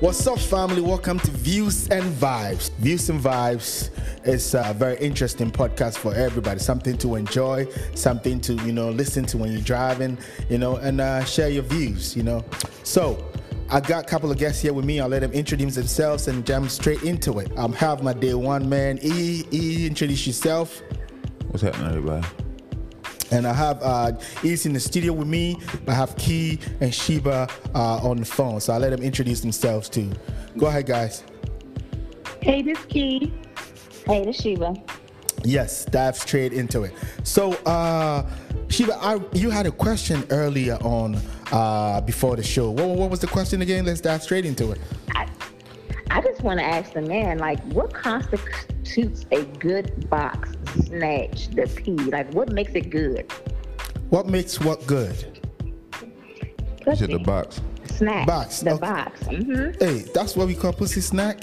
What's 0.00 0.24
up, 0.28 0.38
family? 0.38 0.80
Welcome 0.80 1.18
to 1.18 1.30
Views 1.32 1.88
and 1.88 2.04
Vibes. 2.04 2.70
Views 2.74 3.10
and 3.10 3.20
Vibes 3.20 3.90
is 4.24 4.54
a 4.54 4.72
very 4.72 4.96
interesting 4.98 5.50
podcast 5.50 5.98
for 5.98 6.14
everybody. 6.14 6.60
Something 6.60 6.96
to 6.98 7.16
enjoy, 7.16 7.66
something 7.96 8.40
to 8.42 8.54
you 8.64 8.72
know 8.72 8.90
listen 8.90 9.26
to 9.26 9.38
when 9.38 9.50
you're 9.50 9.60
driving, 9.60 10.16
you 10.48 10.58
know, 10.58 10.76
and 10.76 11.00
uh, 11.00 11.24
share 11.24 11.48
your 11.48 11.64
views. 11.64 12.16
You 12.16 12.22
know, 12.22 12.44
so. 12.84 13.28
I 13.70 13.80
got 13.80 14.02
a 14.02 14.08
couple 14.08 14.30
of 14.30 14.38
guests 14.38 14.62
here 14.62 14.72
with 14.72 14.86
me. 14.86 14.98
I'll 14.98 15.08
let 15.08 15.20
them 15.20 15.32
introduce 15.32 15.74
themselves 15.74 16.26
and 16.26 16.46
jump 16.46 16.70
straight 16.70 17.02
into 17.02 17.38
it. 17.38 17.52
I'm 17.54 17.74
have 17.74 18.02
my 18.02 18.14
day 18.14 18.32
one 18.32 18.66
man. 18.66 18.98
E, 19.02 19.44
E, 19.52 19.86
introduce 19.86 20.26
yourself. 20.26 20.80
What's 21.48 21.60
happening, 21.60 21.88
everybody? 21.88 22.26
And 23.30 23.46
I 23.46 23.52
have 23.52 23.82
uh, 23.82 24.12
East 24.42 24.66
in 24.66 24.72
the 24.72 24.80
studio 24.80 25.12
with 25.12 25.28
me. 25.28 25.58
I 25.86 25.92
have 25.92 26.16
Key 26.16 26.58
and 26.80 26.94
Sheba 26.94 27.48
uh, 27.74 28.08
on 28.08 28.16
the 28.18 28.24
phone. 28.24 28.60
So 28.60 28.72
I'll 28.72 28.80
let 28.80 28.90
them 28.90 29.02
introduce 29.02 29.40
themselves 29.40 29.88
too. 29.88 30.10
Go 30.56 30.66
ahead, 30.66 30.86
guys. 30.86 31.24
Hey, 32.40 32.62
this 32.62 32.82
Key. 32.86 33.32
Hey, 34.06 34.24
this 34.24 34.40
Sheba. 34.40 34.74
Yes, 35.44 35.84
dive 35.84 36.16
straight 36.16 36.52
into 36.52 36.82
it. 36.82 36.94
So, 37.22 37.52
uh, 37.64 38.28
Sheba, 38.68 38.98
I, 39.00 39.20
you 39.32 39.50
had 39.50 39.66
a 39.66 39.70
question 39.70 40.24
earlier 40.30 40.76
on 40.82 41.16
uh, 41.52 42.00
before 42.00 42.34
the 42.36 42.42
show. 42.42 42.70
What, 42.70 42.88
what 42.88 43.10
was 43.10 43.20
the 43.20 43.28
question 43.28 43.62
again? 43.62 43.84
Let's 43.84 44.00
dive 44.00 44.22
straight 44.22 44.44
into 44.44 44.72
it. 44.72 44.80
I, 45.14 45.28
I 46.10 46.20
just 46.22 46.42
want 46.42 46.58
to 46.58 46.64
ask 46.64 46.92
the 46.92 47.02
man, 47.02 47.38
like, 47.38 47.62
what 47.72 47.94
constitutes 47.94 49.26
a 49.30 49.44
good 49.44 50.10
box 50.10 50.56
snatch, 50.86 51.48
the 51.48 51.66
P? 51.66 51.92
Like, 51.92 52.32
what 52.32 52.50
makes 52.52 52.72
it 52.74 52.90
good? 52.90 53.30
What 54.10 54.26
makes 54.26 54.60
what 54.60 54.86
good? 54.86 55.40
You 56.86 56.96
said 56.96 57.10
the 57.10 57.18
box. 57.18 57.60
Snatch. 57.86 58.26
Box, 58.26 58.60
The 58.60 58.70
okay. 58.72 58.80
box. 58.80 59.20
Mm-hmm. 59.24 59.84
Hey, 59.84 59.98
that's 60.14 60.36
what 60.36 60.46
we 60.46 60.54
call 60.54 60.72
pussy 60.72 61.00
snack. 61.00 61.42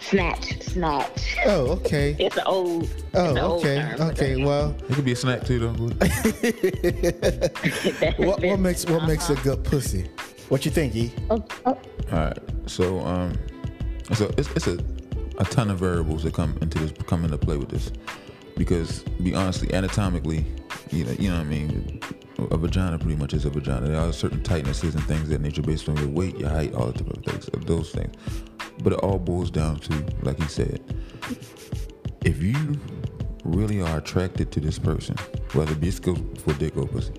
Snatch. 0.00 0.60
Snatch. 0.62 1.36
Oh, 1.46 1.70
okay. 1.72 2.14
It's 2.18 2.36
an 2.36 2.42
old. 2.46 2.88
Oh, 3.14 3.30
an 3.30 3.38
old 3.38 3.60
okay. 3.64 3.76
term, 3.96 4.08
Okay. 4.10 4.44
Well, 4.44 4.76
It 4.88 4.94
could 4.94 5.04
be 5.04 5.12
a 5.12 5.16
snack 5.16 5.44
too, 5.44 5.58
though. 5.58 5.72
what, 8.24 8.40
what 8.42 8.60
makes 8.60 8.84
what 8.86 9.06
makes 9.08 9.30
a 9.30 9.34
good 9.36 9.64
pussy? 9.64 10.08
What 10.48 10.64
you 10.64 10.70
think, 10.70 10.94
E? 10.94 11.12
Oh, 11.28 11.44
oh, 11.64 11.70
All 12.12 12.12
right. 12.12 12.38
So, 12.66 13.00
um, 13.00 13.36
so 14.12 14.32
it's, 14.38 14.48
it's 14.50 14.68
a, 14.68 14.78
a 15.38 15.44
ton 15.44 15.70
of 15.70 15.78
variables 15.78 16.22
that 16.22 16.34
come 16.34 16.56
into 16.60 16.78
this, 16.78 16.92
come 17.06 17.24
into 17.24 17.38
play 17.38 17.56
with 17.56 17.68
this, 17.68 17.92
because 18.56 19.02
be 19.22 19.34
honestly, 19.34 19.72
anatomically, 19.74 20.44
you 20.90 21.04
know, 21.04 21.12
you 21.12 21.30
know 21.30 21.36
what 21.36 21.42
I 21.42 21.48
mean. 21.48 22.00
A 22.50 22.56
vagina 22.56 22.98
pretty 22.98 23.16
much 23.16 23.32
is 23.32 23.46
a 23.46 23.50
vagina. 23.50 23.88
There 23.88 24.00
are 24.00 24.12
certain 24.12 24.40
tightnesses 24.42 24.94
and 24.94 25.02
things 25.04 25.30
that 25.30 25.40
nature 25.40 25.62
based 25.62 25.88
on 25.88 25.96
your 25.96 26.08
weight, 26.08 26.36
your 26.36 26.50
height, 26.50 26.74
all 26.74 26.86
the 26.86 26.92
different 26.92 27.24
things, 27.24 27.48
of 27.48 27.64
those 27.64 27.90
things. 27.90 28.14
But 28.82 28.92
it 28.92 28.98
all 28.98 29.18
boils 29.18 29.50
down 29.50 29.78
to, 29.80 30.04
like 30.22 30.38
he 30.38 30.46
said, 30.46 30.80
if 32.24 32.42
you 32.42 32.78
really 33.44 33.80
are 33.80 33.98
attracted 33.98 34.52
to 34.52 34.60
this 34.60 34.78
person, 34.78 35.16
whether 35.52 35.72
this 35.74 35.98
goes 35.98 36.20
for 36.44 36.52
dick 36.54 36.76
or 36.76 36.86
pussy, 36.86 37.14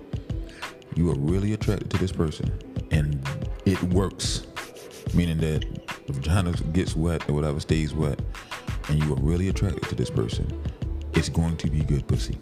you 0.94 1.10
are 1.10 1.18
really 1.18 1.52
attracted 1.52 1.90
to 1.90 1.98
this 1.98 2.12
person 2.12 2.56
and 2.90 3.26
it 3.64 3.82
works, 3.84 4.46
meaning 5.14 5.38
that 5.38 5.64
the 6.08 6.14
vagina 6.14 6.52
gets 6.72 6.96
wet 6.96 7.28
or 7.28 7.34
whatever 7.34 7.60
stays 7.60 7.94
wet, 7.94 8.18
and 8.88 9.02
you 9.02 9.12
are 9.12 9.20
really 9.20 9.48
attracted 9.48 9.82
to 9.90 9.94
this 9.94 10.10
person, 10.10 10.50
it's 11.12 11.28
going 11.28 11.56
to 11.58 11.68
be 11.68 11.80
good 11.80 12.06
pussy. 12.08 12.38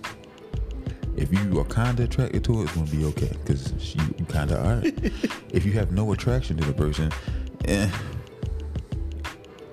If 1.16 1.32
you 1.32 1.58
are 1.58 1.64
kind 1.64 1.98
of 1.98 2.04
attracted 2.04 2.44
to 2.44 2.60
it, 2.60 2.64
it's 2.64 2.72
going 2.72 2.86
to 2.86 2.96
be 2.96 3.04
okay 3.06 3.30
because 3.44 3.72
you 3.94 4.24
kind 4.26 4.52
of 4.52 4.64
are. 4.64 4.82
if 5.52 5.64
you 5.64 5.72
have 5.72 5.90
no 5.90 6.12
attraction 6.12 6.56
to 6.58 6.64
the 6.64 6.72
person, 6.72 7.10
eh, 7.64 7.90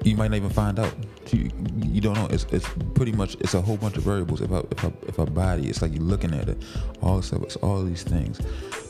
you 0.03 0.16
might 0.16 0.31
not 0.31 0.38
even 0.38 0.49
find 0.49 0.80
out. 0.80 0.94
You, 1.31 1.49
you 1.77 2.02
don't 2.02 2.15
know. 2.15 2.27
It's, 2.31 2.45
it's 2.52 2.67
pretty 2.95 3.11
much 3.11 3.36
it's 3.36 3.54
a 3.54 3.61
whole 3.61 3.77
bunch 3.77 3.98
of 3.98 4.04
variables. 4.04 4.42
If 4.42 4.52
a, 4.52 4.65
if 4.71 4.83
if 5.08 5.20
a 5.20 5.25
body, 5.25 5.67
it's 5.67 5.81
like 5.81 5.93
you're 5.93 6.04
looking 6.04 6.33
at 6.33 6.49
it, 6.49 6.64
all 7.02 7.17
this 7.17 7.27
stuff. 7.27 7.43
It's 7.43 7.55
all 7.58 7.83
these 7.83 8.04
things. 8.04 8.39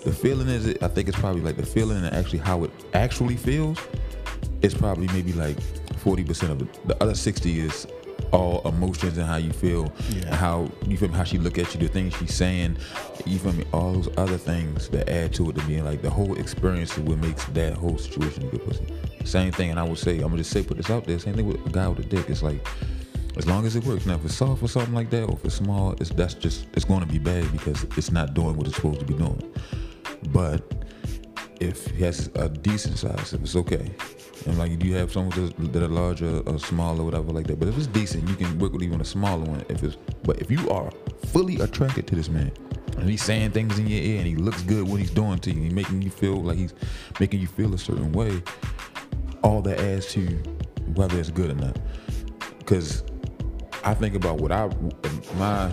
The 0.03 0.13
feeling 0.13 0.47
is, 0.47 0.75
I 0.81 0.87
think 0.87 1.07
it's 1.07 1.19
probably 1.19 1.41
like 1.41 1.57
the 1.57 1.65
feeling 1.65 1.97
and 1.97 2.13
actually 2.15 2.39
how 2.39 2.63
it 2.63 2.71
actually 2.93 3.35
feels. 3.35 3.79
It's 4.63 4.73
probably 4.73 5.07
maybe 5.07 5.33
like 5.33 5.59
forty 5.97 6.23
percent 6.23 6.51
of 6.53 6.61
it. 6.61 6.87
The 6.87 7.01
other 7.03 7.15
sixty 7.15 7.59
is 7.59 7.85
all 8.31 8.61
emotions 8.67 9.17
and 9.17 9.27
how 9.27 9.35
you 9.35 9.51
feel, 9.51 9.91
Yeah. 10.09 10.33
how 10.35 10.69
you 10.87 10.97
feel 10.97 11.09
me, 11.09 11.15
how 11.15 11.23
she 11.23 11.37
look 11.37 11.57
at 11.57 11.73
you, 11.73 11.79
the 11.79 11.87
things 11.87 12.15
she's 12.15 12.33
saying. 12.33 12.77
You 13.25 13.37
feel 13.37 13.53
me? 13.53 13.65
All 13.73 13.93
those 13.93 14.09
other 14.17 14.37
things 14.37 14.87
that 14.89 15.09
add 15.09 15.33
to 15.33 15.49
it 15.49 15.55
to 15.57 15.65
being 15.67 15.83
like 15.85 16.01
the 16.01 16.09
whole 16.09 16.35
experience 16.39 16.93
is 16.97 16.99
what 17.03 17.19
makes 17.19 17.45
that 17.47 17.73
whole 17.73 17.97
situation 17.97 18.43
a 18.43 18.47
good 18.47 18.65
pussy. 18.65 18.85
Same 19.25 19.51
thing, 19.51 19.69
and 19.69 19.79
I 19.79 19.83
would 19.83 19.97
say 19.97 20.15
I'm 20.15 20.23
gonna 20.29 20.37
just 20.37 20.51
say 20.51 20.63
put 20.63 20.77
this 20.77 20.89
out 20.89 21.05
there. 21.05 21.19
Same 21.19 21.35
thing 21.35 21.45
with 21.47 21.65
a 21.65 21.69
guy 21.69 21.87
with 21.87 21.99
a 21.99 22.03
dick. 22.03 22.29
It's 22.29 22.41
like 22.41 22.65
as 23.35 23.45
long 23.45 23.65
as 23.65 23.75
it 23.75 23.83
works. 23.83 24.05
Now 24.05 24.15
if 24.15 24.25
it's 24.25 24.35
soft 24.35 24.63
or 24.63 24.67
something 24.69 24.93
like 24.93 25.09
that, 25.11 25.23
or 25.25 25.33
if 25.33 25.45
it's 25.45 25.55
small, 25.55 25.91
it's 25.99 26.09
that's 26.11 26.33
just 26.35 26.67
it's 26.73 26.85
gonna 26.85 27.05
be 27.05 27.19
bad 27.19 27.51
because 27.51 27.83
it's 27.97 28.11
not 28.11 28.33
doing 28.33 28.55
what 28.55 28.67
it's 28.67 28.77
supposed 28.77 29.01
to 29.01 29.05
be 29.05 29.13
doing. 29.15 29.41
But 30.29 30.63
if 31.59 31.85
he 31.87 32.03
has 32.03 32.29
a 32.35 32.49
decent 32.49 32.97
size, 32.97 33.33
if 33.33 33.41
it's 33.41 33.55
okay. 33.57 33.91
And 34.45 34.57
like 34.57 34.77
do 34.79 34.87
you 34.87 34.95
have 34.95 35.11
some 35.11 35.29
that 35.29 35.83
are 35.83 35.87
larger 35.87 36.39
or 36.45 36.59
smaller 36.59 37.01
or 37.01 37.05
whatever 37.05 37.31
like 37.31 37.47
that. 37.47 37.59
But 37.59 37.69
if 37.69 37.77
it's 37.77 37.87
decent, 37.87 38.27
you 38.27 38.35
can 38.35 38.57
work 38.59 38.73
with 38.73 38.83
even 38.83 38.99
a 38.99 39.05
smaller 39.05 39.45
one. 39.45 39.63
If 39.69 39.83
it's 39.83 39.95
but 40.23 40.41
if 40.41 40.49
you 40.51 40.69
are 40.69 40.91
fully 41.27 41.59
attracted 41.59 42.07
to 42.07 42.15
this 42.15 42.29
man 42.29 42.51
and 42.97 43.09
he's 43.09 43.23
saying 43.23 43.51
things 43.51 43.79
in 43.79 43.87
your 43.87 44.01
ear 44.01 44.17
and 44.17 44.27
he 44.27 44.35
looks 44.35 44.61
good 44.63 44.87
what 44.87 44.99
he's 44.99 45.11
doing 45.11 45.39
to 45.39 45.51
you, 45.51 45.63
he's 45.63 45.73
making 45.73 46.01
you 46.01 46.09
feel 46.09 46.35
like 46.35 46.57
he's 46.57 46.73
making 47.19 47.39
you 47.39 47.47
feel 47.47 47.73
a 47.73 47.77
certain 47.77 48.11
way, 48.11 48.41
all 49.43 49.61
that 49.61 49.79
adds 49.79 50.07
to 50.13 50.21
whether 50.95 51.19
it's 51.19 51.29
good 51.29 51.51
or 51.51 51.55
not. 51.55 51.77
Because 52.59 53.03
I 53.83 53.93
think 53.93 54.15
about 54.15 54.37
what 54.37 54.51
I 54.51 54.69
my 55.37 55.71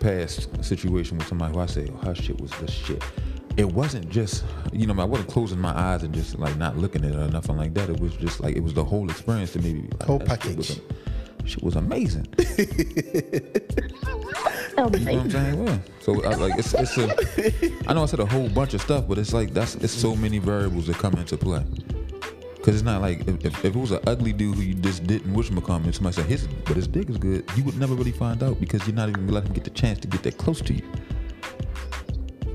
past 0.00 0.64
situation 0.64 1.18
with 1.18 1.26
somebody 1.26 1.54
who 1.54 1.60
I 1.60 1.66
say, 1.66 1.88
oh, 1.92 2.06
her 2.06 2.14
shit 2.14 2.40
was 2.40 2.50
the 2.52 2.70
shit. 2.70 3.02
It 3.56 3.72
wasn't 3.72 4.10
just, 4.10 4.44
you 4.72 4.86
know, 4.86 5.00
I 5.00 5.04
wasn't 5.04 5.30
closing 5.30 5.58
my 5.58 5.74
eyes 5.76 6.02
and 6.02 6.12
just 6.14 6.38
like 6.38 6.56
not 6.58 6.76
looking 6.76 7.04
at 7.04 7.12
it 7.12 7.16
or 7.16 7.28
nothing 7.28 7.56
like 7.56 7.72
that. 7.74 7.88
It 7.88 7.98
was 8.00 8.14
just 8.16 8.40
like 8.40 8.54
it 8.56 8.62
was 8.62 8.74
the 8.74 8.84
whole 8.84 9.08
experience 9.10 9.52
to 9.54 9.60
me. 9.60 9.88
Like, 9.92 10.02
Whole 10.02 10.18
that 10.18 10.42
shit 10.42 10.56
was 10.56 10.68
package. 10.68 10.78
am- 10.78 11.46
Shit 11.46 11.62
was 11.62 11.76
amazing. 11.76 12.26
You 14.76 14.82
know 14.82 14.88
what 14.90 14.98
I'm 15.22 15.30
saying? 15.30 15.64
Well, 15.64 15.80
so 16.00 16.22
I, 16.24 16.34
like 16.34 16.58
it's 16.58 16.74
it's 16.74 16.98
a. 16.98 17.88
I 17.88 17.94
know 17.94 18.02
I 18.02 18.06
said 18.06 18.20
a 18.20 18.26
whole 18.26 18.46
bunch 18.50 18.74
of 18.74 18.82
stuff, 18.82 19.08
but 19.08 19.16
it's 19.16 19.32
like 19.32 19.54
that's 19.54 19.74
it's 19.76 19.92
so 19.92 20.14
many 20.14 20.38
variables 20.38 20.86
that 20.88 20.96
come 20.98 21.14
into 21.14 21.38
play. 21.38 21.64
Cause 22.62 22.74
it's 22.74 22.82
not 22.82 23.00
like 23.00 23.20
if, 23.26 23.42
if, 23.42 23.64
if 23.64 23.74
it 23.74 23.76
was 23.76 23.92
an 23.92 24.00
ugly 24.06 24.34
dude 24.34 24.54
who 24.56 24.60
you 24.60 24.74
just 24.74 25.06
didn't 25.06 25.32
wish 25.32 25.48
him 25.48 25.60
come 25.62 25.84
and 25.84 25.94
somebody 25.94 26.16
said 26.16 26.26
his 26.26 26.46
but 26.66 26.76
his 26.76 26.86
dick 26.88 27.08
is 27.08 27.16
good, 27.16 27.48
you 27.56 27.64
would 27.64 27.78
never 27.78 27.94
really 27.94 28.12
find 28.12 28.42
out 28.42 28.60
because 28.60 28.86
you're 28.86 28.94
not 28.96 29.08
even 29.08 29.22
gonna 29.24 29.32
let 29.32 29.44
him 29.46 29.54
get 29.54 29.64
the 29.64 29.70
chance 29.70 29.98
to 30.00 30.08
get 30.08 30.22
that 30.24 30.36
close 30.36 30.60
to 30.60 30.74
you. 30.74 30.82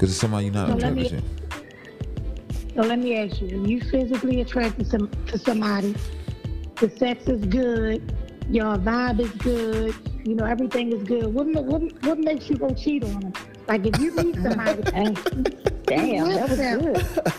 Cause 0.01 0.09
it's 0.09 0.19
somebody 0.19 0.45
you're 0.45 0.53
not 0.55 0.67
So 0.69 0.73
let 0.77 0.93
attracted 0.97 1.13
me- 1.13 1.19
to. 1.19 2.73
So 2.73 2.81
let 2.81 2.97
me 2.97 3.17
ask 3.17 3.39
you: 3.39 3.61
Are 3.63 3.67
you 3.67 3.81
physically 3.81 4.41
attracted 4.41 4.89
to, 4.89 5.07
to 5.27 5.37
somebody? 5.37 5.93
The 6.77 6.89
sex 6.89 7.27
is 7.27 7.45
good. 7.45 8.11
Your 8.49 8.77
vibe 8.77 9.19
is 9.19 9.29
good. 9.33 9.93
You 10.25 10.33
know 10.33 10.45
everything 10.45 10.91
is 10.91 11.03
good. 11.03 11.31
What 11.31 11.45
what, 11.53 11.83
what 12.03 12.17
makes 12.17 12.49
you 12.49 12.55
go 12.57 12.73
cheat 12.73 13.03
on 13.03 13.19
them? 13.19 13.33
Like 13.67 13.85
if 13.85 13.99
you 14.01 14.11
meet 14.15 14.33
somebody, 14.41 14.81
damn, 15.85 16.29
that 16.29 16.49
was 16.49 16.57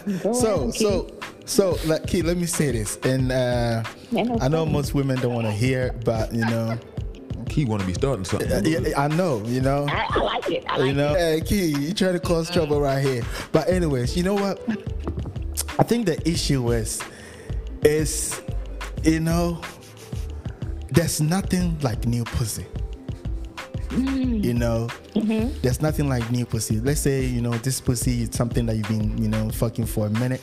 good. 0.06 0.22
Go 0.22 0.32
So 0.32 0.54
ahead, 0.60 0.74
so 0.74 1.10
so 1.44 1.78
like 1.86 2.06
Key, 2.06 2.22
let 2.22 2.36
me 2.36 2.46
say 2.46 2.70
this, 2.70 2.96
and 3.02 3.32
uh, 3.32 3.82
I 4.40 4.46
know 4.46 4.64
most 4.64 4.94
women 4.94 5.18
don't 5.20 5.34
want 5.34 5.48
to 5.48 5.52
hear, 5.52 5.86
it, 5.88 6.04
but 6.04 6.32
you 6.32 6.44
know, 6.44 6.78
He 7.52 7.66
want 7.66 7.82
to 7.82 7.86
be 7.86 7.92
starting 7.92 8.24
something. 8.24 8.64
yeah, 8.64 8.80
I 8.96 9.08
know, 9.08 9.42
you 9.44 9.60
know. 9.60 9.86
I, 9.86 10.06
I 10.08 10.18
like 10.18 10.50
it. 10.50 10.64
I 10.68 10.78
like 10.78 10.86
you 10.86 10.94
know, 10.94 11.14
hey, 11.14 11.42
Key, 11.44 11.66
you 11.66 11.92
trying 11.92 12.14
to 12.14 12.20
cause 12.20 12.50
trouble 12.50 12.80
right 12.80 13.04
here. 13.04 13.22
But 13.52 13.68
anyways, 13.68 14.16
you 14.16 14.22
know 14.22 14.34
what? 14.34 14.62
I 15.78 15.82
think 15.82 16.06
the 16.06 16.18
issue 16.26 16.72
is, 16.72 17.02
is, 17.82 18.40
you 19.04 19.20
know, 19.20 19.60
there's 20.90 21.20
nothing 21.20 21.78
like 21.80 22.06
new 22.06 22.24
pussy. 22.24 22.64
Mm. 23.90 24.42
You 24.42 24.54
know, 24.54 24.88
mm-hmm. 25.14 25.52
there's 25.60 25.82
nothing 25.82 26.08
like 26.08 26.30
new 26.30 26.46
pussy. 26.46 26.80
Let's 26.80 27.00
say 27.00 27.26
you 27.26 27.42
know 27.42 27.52
this 27.52 27.78
pussy 27.82 28.22
is 28.22 28.30
something 28.32 28.64
that 28.64 28.76
you've 28.76 28.88
been 28.88 29.18
you 29.22 29.28
know 29.28 29.50
fucking 29.50 29.84
for 29.84 30.06
a 30.06 30.10
minute. 30.10 30.40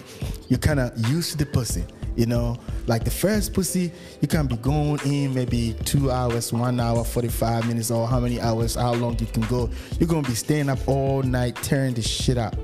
You 0.50 0.60
kind 0.60 0.80
of 0.80 0.95
used 1.10 1.31
to 1.31 1.38
the 1.38 1.48
pussy. 1.48 1.83
You 2.19 2.25
know, 2.25 2.57
like 2.86 3.06
the 3.06 3.12
first 3.12 3.54
pussy, 3.54 3.94
you 4.19 4.27
can 4.27 4.45
be 4.45 4.57
going 4.57 5.00
in 5.06 5.33
maybe 5.33 5.74
two 5.86 6.12
hours, 6.12 6.51
one 6.51 6.77
hour, 6.77 7.06
45 7.06 7.66
minutes, 7.66 7.92
or 7.92 8.10
how 8.10 8.19
many 8.19 8.42
hours, 8.42 8.75
how 8.75 8.94
long 8.94 9.18
you 9.19 9.25
can 9.25 9.44
go. 9.44 9.69
You're 9.98 10.10
gonna 10.10 10.27
be 10.27 10.36
staying 10.36 10.68
up 10.68 10.86
all 10.86 11.24
night, 11.24 11.56
tearing 11.63 11.94
the 11.94 12.01
shit 12.01 12.38
up, 12.38 12.57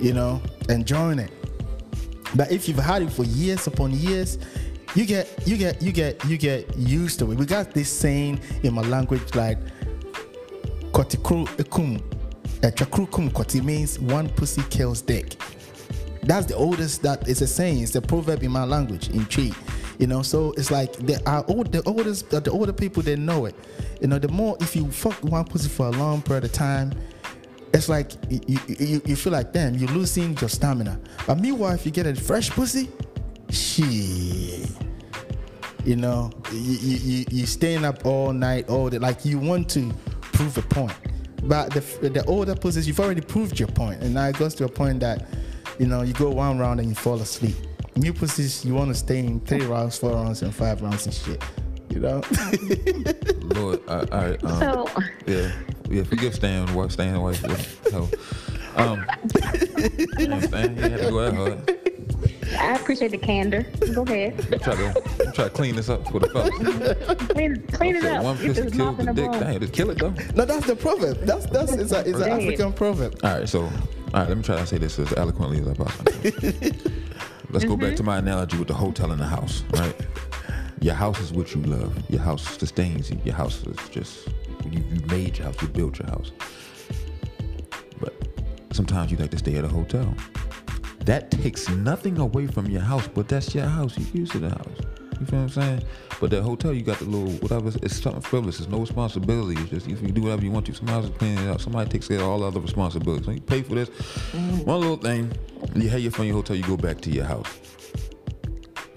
you 0.00 0.14
know, 0.14 0.40
enjoying 0.70 1.18
it. 1.18 1.30
But 2.34 2.50
if 2.50 2.68
you've 2.68 2.78
had 2.78 3.02
it 3.02 3.12
for 3.12 3.24
years 3.24 3.66
upon 3.66 3.92
years, 3.92 4.38
you 4.94 5.04
get 5.04 5.46
you 5.46 5.58
get 5.58 5.82
you 5.82 5.92
get 5.92 6.24
you 6.24 6.38
get 6.38 6.74
used 6.78 7.18
to 7.18 7.30
it. 7.30 7.36
We 7.36 7.44
got 7.44 7.72
this 7.72 7.90
saying 7.90 8.40
in 8.62 8.72
my 8.72 8.80
language 8.80 9.34
like 9.34 9.58
kotikru 10.92 11.46
ekum. 11.58 12.00
Uh, 12.64 12.70
chakru 12.70 13.10
kum 13.12 13.30
koti 13.30 13.60
means 13.60 13.98
one 13.98 14.30
pussy 14.30 14.62
kills 14.70 15.02
dick. 15.02 15.36
That's 16.26 16.46
the 16.46 16.56
oldest. 16.56 17.02
That 17.02 17.28
is 17.28 17.40
a 17.40 17.46
saying. 17.46 17.82
It's 17.82 17.94
a 17.94 18.02
proverb 18.02 18.42
in 18.42 18.50
my 18.50 18.64
language 18.64 19.08
in 19.08 19.24
Twi. 19.26 19.52
You 19.98 20.06
know, 20.06 20.22
so 20.22 20.52
it's 20.52 20.70
like 20.70 20.92
the 20.92 21.22
old, 21.48 21.72
the 21.72 21.82
oldest, 21.84 22.32
uh, 22.34 22.40
the 22.40 22.50
older 22.50 22.72
people 22.72 23.02
they 23.02 23.16
know 23.16 23.46
it. 23.46 23.54
You 24.00 24.08
know, 24.08 24.18
the 24.18 24.28
more 24.28 24.56
if 24.60 24.76
you 24.76 24.90
fuck 24.90 25.14
one 25.24 25.44
pussy 25.44 25.68
for 25.68 25.86
a 25.86 25.90
long 25.90 26.20
period 26.20 26.44
of 26.44 26.52
time, 26.52 26.92
it's 27.72 27.88
like 27.88 28.12
you, 28.28 28.58
you, 28.66 29.02
you 29.04 29.16
feel 29.16 29.32
like 29.32 29.52
damn 29.52 29.74
you're 29.74 29.90
losing 29.90 30.36
your 30.38 30.48
stamina. 30.50 31.00
But 31.26 31.40
meanwhile, 31.40 31.72
if 31.72 31.86
you 31.86 31.92
get 31.92 32.06
a 32.06 32.14
fresh 32.14 32.50
pussy, 32.50 32.90
shit. 33.50 34.70
You 35.84 35.94
know, 35.94 36.32
you, 36.52 36.58
you, 36.58 37.24
you, 37.30 37.46
staying 37.46 37.84
up 37.84 38.04
all 38.04 38.32
night, 38.32 38.68
all 38.68 38.90
day. 38.90 38.98
Like 38.98 39.24
you 39.24 39.38
want 39.38 39.68
to 39.70 39.94
prove 40.20 40.58
a 40.58 40.62
point. 40.62 40.92
But 41.44 41.70
the, 41.70 42.08
the 42.08 42.24
older 42.24 42.56
pussies, 42.56 42.88
you've 42.88 42.98
already 42.98 43.20
proved 43.20 43.60
your. 43.60 43.68
And 43.78 44.14
now 44.14 44.26
it 44.26 44.36
goes 44.36 44.54
to 44.56 44.64
a 44.64 44.68
point 44.68 44.98
that, 45.00 45.28
you 45.78 45.86
know, 45.86 46.02
you 46.02 46.12
go 46.14 46.30
one 46.30 46.58
round 46.58 46.80
and 46.80 46.88
you 46.88 46.94
fall 46.94 47.20
asleep. 47.20 47.56
New 47.96 48.12
pussies, 48.12 48.64
you 48.64 48.74
want 48.74 48.88
to 48.88 48.94
stay 48.94 49.18
in 49.20 49.40
three 49.40 49.64
rounds, 49.64 49.98
four 49.98 50.10
rounds, 50.12 50.42
and 50.42 50.54
five 50.54 50.82
rounds 50.82 51.06
and 51.06 51.14
shit. 51.14 51.42
You 51.90 52.00
know? 52.00 52.22
Lord, 53.54 53.80
all 53.88 54.04
right. 54.10 54.44
Um, 54.44 54.58
So, 54.60 54.86
yeah, 55.26 55.50
yeah. 55.88 56.02
Forgive 56.02 56.34
Stan, 56.34 56.72
wife, 56.74 56.90
Stan, 56.92 57.20
wife. 57.20 57.40
So, 57.90 58.08
um, 58.76 59.04
you 60.18 60.26
know, 60.26 60.40
Stan, 60.40 60.76
he 60.76 60.82
had 60.82 61.00
to 61.00 61.10
go 61.10 61.22
that 61.22 61.34
hard. 61.34 61.78
I 62.58 62.74
appreciate 62.76 63.10
the 63.10 63.18
candor. 63.18 63.62
Go 63.94 64.02
ahead. 64.02 64.36
Try 64.62 64.74
to 64.76 65.32
try 65.34 65.44
to 65.44 65.50
clean 65.50 65.74
this 65.76 65.88
up 65.88 66.06
for 66.10 66.20
the 66.20 66.28
fellas. 66.28 67.28
Clean, 67.30 67.60
clean 67.72 67.96
it 67.96 68.04
up. 68.04 68.22
One 68.24 68.36
Get 68.36 68.46
pussy 68.48 68.62
this 68.62 68.74
kills 68.74 68.78
mouth 68.78 68.96
the 68.98 69.04
the 69.06 69.12
dick. 69.14 69.30
bowl. 69.30 69.40
Dang, 69.40 69.60
just 69.60 69.72
kill 69.72 69.90
it 69.90 69.98
though. 69.98 70.14
no, 70.34 70.44
that's 70.44 70.66
the 70.66 70.76
proverb. 70.76 71.18
That's 71.22 71.46
that's 71.46 71.72
it's, 71.72 71.92
a, 71.92 72.00
it's 72.08 72.20
an 72.20 72.28
African 72.30 72.72
proverb. 72.72 73.18
All 73.24 73.38
right, 73.40 73.48
so 73.48 73.68
all 74.14 74.20
right, 74.20 74.28
let 74.28 74.36
me 74.36 74.42
try 74.42 74.56
to 74.56 74.66
say 74.66 74.78
this 74.78 74.98
as 74.98 75.12
eloquently 75.14 75.60
as 75.60 75.68
I 75.68 75.74
possibly 75.74 76.30
can. 76.32 76.52
Let's 77.50 77.64
go 77.64 77.76
back 77.76 77.90
mm-hmm. 77.90 77.96
to 77.96 78.02
my 78.02 78.18
analogy 78.18 78.58
with 78.58 78.68
the 78.68 78.74
hotel 78.74 79.12
and 79.12 79.20
the 79.20 79.26
house, 79.26 79.62
right? 79.70 79.94
Your 80.80 80.94
house 80.94 81.20
is 81.20 81.32
what 81.32 81.54
you 81.54 81.62
love. 81.62 81.96
Your 82.10 82.20
house 82.20 82.58
sustains 82.58 83.10
you. 83.10 83.18
Your 83.24 83.34
house 83.34 83.64
is 83.64 83.88
just 83.88 84.28
you, 84.70 84.82
you 84.90 85.00
made 85.06 85.38
your 85.38 85.46
house, 85.46 85.62
you 85.62 85.68
built 85.68 85.98
your 85.98 86.08
house. 86.08 86.32
But 88.00 88.14
sometimes 88.72 89.10
you 89.10 89.16
like 89.16 89.30
to 89.30 89.38
stay 89.38 89.56
at 89.56 89.64
a 89.64 89.68
hotel. 89.68 90.14
That 91.00 91.30
takes 91.30 91.68
nothing 91.68 92.18
away 92.18 92.46
from 92.46 92.66
your 92.66 92.82
house, 92.82 93.06
but 93.08 93.28
that's 93.28 93.54
your 93.54 93.66
house. 93.66 93.96
You 93.96 94.06
used 94.12 94.32
to 94.32 94.40
the 94.40 94.50
house. 94.50 94.85
You 95.20 95.26
feel 95.26 95.38
what 95.40 95.44
I'm 95.44 95.48
saying? 95.50 95.82
But 96.20 96.30
that 96.30 96.42
hotel, 96.42 96.72
you 96.72 96.82
got 96.82 96.98
the 96.98 97.04
little 97.04 97.30
whatever. 97.38 97.70
It's 97.82 98.00
something 98.00 98.20
frivolous. 98.20 98.60
It's 98.60 98.68
no 98.68 98.78
responsibility. 98.78 99.60
It's 99.60 99.70
just 99.70 99.88
if 99.88 100.02
you 100.02 100.08
do 100.08 100.22
whatever 100.22 100.44
you 100.44 100.50
want 100.50 100.66
to. 100.66 100.74
somebody's 100.74 101.10
cleaning 101.10 101.44
it 101.44 101.50
up. 101.50 101.60
Somebody 101.60 101.90
takes 101.90 102.08
care 102.08 102.18
of 102.18 102.24
all 102.24 102.38
the 102.40 102.46
other 102.46 102.60
responsibilities. 102.60 103.26
So 103.26 103.32
you 103.32 103.40
pay 103.40 103.62
for 103.62 103.74
this. 103.74 103.88
Mm-hmm. 103.88 104.64
One 104.64 104.80
little 104.80 104.96
thing. 104.96 105.32
You 105.74 105.88
have 105.88 106.00
your 106.00 106.12
from 106.12 106.26
your 106.26 106.34
hotel. 106.36 106.56
You 106.56 106.64
go 106.64 106.76
back 106.76 107.00
to 107.02 107.10
your 107.10 107.24
house. 107.24 107.48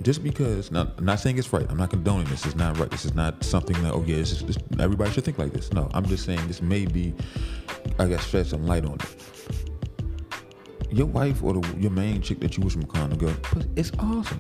Just 0.02 0.24
because, 0.24 0.72
now, 0.72 0.90
I'm 0.98 1.06
not 1.06 1.20
saying 1.20 1.38
it's 1.38 1.52
right. 1.52 1.66
I'm 1.70 1.78
not 1.78 1.90
condoning 1.90 2.26
this. 2.26 2.46
It's 2.46 2.56
not 2.56 2.78
right. 2.78 2.90
This 2.90 3.04
is 3.04 3.16
not 3.16 3.44
something 3.44 3.82
that, 3.84 3.94
oh 3.94 4.04
yeah, 4.08 4.16
it's 4.16 4.30
just, 4.30 4.48
this, 4.48 4.58
everybody 4.80 5.12
should 5.12 5.26
think 5.26 5.38
like 5.38 5.52
this. 5.52 5.74
No, 5.74 5.90
I'm 5.94 6.06
just 6.06 6.24
saying 6.24 6.48
this 6.48 6.62
may 6.62 6.86
be, 6.86 7.14
I 7.98 8.08
got 8.08 8.22
shed 8.22 8.48
some 8.48 8.66
light 8.66 8.86
on 8.86 8.94
it 8.94 9.16
your 10.92 11.06
wife 11.06 11.44
or 11.44 11.54
the, 11.54 11.78
your 11.78 11.92
main 11.92 12.22
chick 12.22 12.40
that 12.40 12.58
you 12.58 12.64
wish 12.64 12.74
from 12.74 12.84
con 12.84 13.10
to 13.10 13.16
go, 13.16 13.34
but 13.54 13.66
it's 13.76 13.92
awesome. 14.00 14.40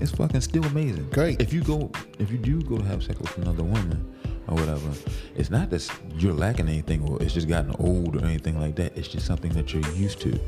It's 0.00 0.12
fucking 0.12 0.40
still 0.40 0.64
amazing. 0.64 1.08
Great. 1.10 1.40
If 1.40 1.52
you 1.52 1.62
go, 1.62 1.90
if 2.18 2.30
you 2.30 2.38
do 2.38 2.62
go 2.62 2.78
to 2.78 2.84
have 2.84 3.02
sex 3.02 3.18
with 3.20 3.36
another 3.38 3.62
woman 3.62 4.04
or 4.48 4.56
whatever, 4.56 4.90
it's 5.34 5.50
not 5.50 5.70
that 5.70 5.88
you're 6.16 6.32
lacking 6.32 6.68
anything 6.68 7.08
or 7.08 7.22
it's 7.22 7.34
just 7.34 7.48
gotten 7.48 7.74
old 7.78 8.16
or 8.16 8.24
anything 8.24 8.60
like 8.60 8.74
that. 8.76 8.96
It's 8.96 9.08
just 9.08 9.26
something 9.26 9.52
that 9.52 9.72
you're 9.72 9.88
used 9.92 10.20
to. 10.20 10.38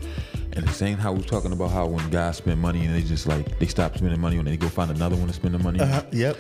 And 0.53 0.67
the 0.67 0.73
same 0.73 0.99
how 0.99 1.13
we 1.13 1.19
was 1.19 1.27
talking 1.27 1.53
about 1.53 1.71
how 1.71 1.87
when 1.87 2.09
guys 2.11 2.39
spend 2.39 2.61
money 2.61 2.85
and 2.85 2.95
they 2.95 3.03
just 3.03 3.27
like 3.27 3.59
they 3.59 3.67
stop 3.67 3.97
spending 3.97 4.21
money 4.21 4.37
when 4.37 4.47
they 4.47 4.57
go 4.57 4.69
find 4.69 4.91
another 4.91 5.17
one 5.17 5.29
to 5.29 5.33
spend 5.35 5.55
the 5.55 5.59
money. 5.59 5.81
Uh-huh. 5.81 6.03
Yep. 6.13 6.37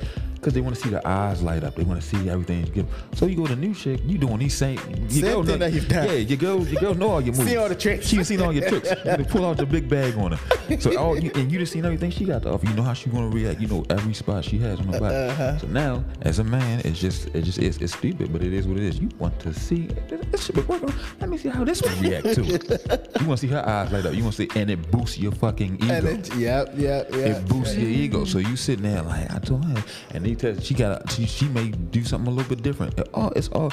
Cause 0.46 0.52
they 0.54 0.60
want 0.60 0.76
to 0.76 0.81
see 0.81 0.90
the 0.90 1.04
eyes 1.04 1.43
light 1.43 1.64
up. 1.64 1.75
They 1.75 1.82
want 1.82 2.00
to 2.00 2.06
see 2.06 2.31
everything 2.31 2.64
you 2.64 2.72
give. 2.72 2.87
So 3.14 3.26
you 3.26 3.34
go 3.34 3.48
to 3.48 3.56
new 3.56 3.75
chick, 3.75 4.00
you 4.06 4.16
doing 4.16 4.38
these 4.38 4.54
same, 4.56 4.78
your 4.88 5.10
Same 5.10 5.20
girl 5.22 5.43
thing 5.43 5.58
know- 5.58 5.58
that 5.58 5.72
you've 5.72 5.88
done. 5.88 6.06
Yeah, 6.06 6.12
your 6.12 6.37
girl, 6.38 6.64
your 6.64 6.81
girl 6.81 6.94
know 6.94 7.08
all 7.10 7.20
your 7.20 7.34
moves. 7.37 7.50
See 7.50 7.56
all 7.56 7.69
the 7.69 7.75
tricks. 7.75 8.06
She 8.06 8.22
seen 8.22 8.40
all 8.40 8.52
your 8.52 8.69
tricks. 8.69 8.90
You 9.19 9.25
pull 9.25 9.44
out 9.44 9.56
your 9.58 9.66
big 9.66 9.88
bag 9.88 10.16
on 10.16 10.32
her. 10.32 10.78
So 10.78 10.96
all 10.96 11.19
you, 11.19 11.32
and 11.34 11.50
you 11.50 11.58
just 11.58 11.72
seen 11.72 11.84
everything 11.84 12.12
she 12.12 12.25
got 12.26 12.43
to 12.43 12.50
offer. 12.52 12.64
You 12.64 12.75
know 12.75 12.84
how 12.84 12.93
she 12.93 13.10
gonna 13.10 13.28
react. 13.28 13.60
You 13.60 13.66
know 13.66 13.84
every 13.90 14.14
spot 14.14 14.44
she 14.44 14.58
has 14.58 14.78
on 14.78 14.87
her 14.87 15.00
body. 15.00 15.14
Uh-huh. 15.16 15.58
So 15.58 15.66
now, 15.66 16.04
as 16.22 16.38
a 16.38 16.44
man, 16.44 16.81
it's 16.84 17.00
just 17.00 17.26
it 17.34 17.42
just 17.42 17.58
is 17.58 17.78
it's 17.78 17.94
stupid, 17.94 18.32
but 18.32 18.40
it 18.40 18.52
is 18.52 18.69
what 18.69 18.76
it 18.76 18.84
is. 18.84 19.00
You 19.00 19.08
want 19.19 19.40
to 19.40 19.52
see 19.52 19.88
this 20.31 20.46
shit 20.46 20.69
working. 20.69 20.92
Let 21.20 21.28
me 21.28 21.38
see 21.38 21.49
how 21.49 21.64
this 21.64 21.82
one 21.82 21.99
react 22.00 22.34
to 22.37 22.44
it. 22.44 23.12
You 23.20 23.26
want 23.26 23.40
to 23.40 23.46
see 23.49 23.52
her 23.52 23.66
eyes 23.69 23.90
light 23.90 24.06
up. 24.06 24.14
You 24.14 24.22
want 24.22 24.37
to 24.37 24.42
see, 24.46 24.60
and 24.60 24.70
it 24.70 24.90
boosts 24.92 25.19
your 25.19 25.32
fucking 25.32 25.76
ego. 25.82 25.92
And 25.92 26.06
it, 26.06 26.37
yep, 26.37 26.69
yep, 26.76 27.10
yep. 27.12 27.38
It 27.38 27.49
boosts 27.49 27.75
your 27.75 27.88
ego. 27.90 28.25
So 28.25 28.38
you 28.38 28.54
sitting 28.54 28.84
there 28.84 29.02
like 29.02 29.28
I 29.34 29.38
told 29.40 29.64
her, 29.64 29.82
and 30.12 30.25
they 30.25 30.34
tell 30.36 30.58
she 30.60 30.74
got 30.74 31.10
she, 31.12 31.26
she 31.26 31.48
may 31.48 31.68
do 31.68 32.04
something 32.04 32.32
a 32.32 32.34
little 32.34 32.48
bit 32.48 32.62
different. 32.62 32.98
All 33.14 33.30
it's 33.32 33.48
all 33.48 33.72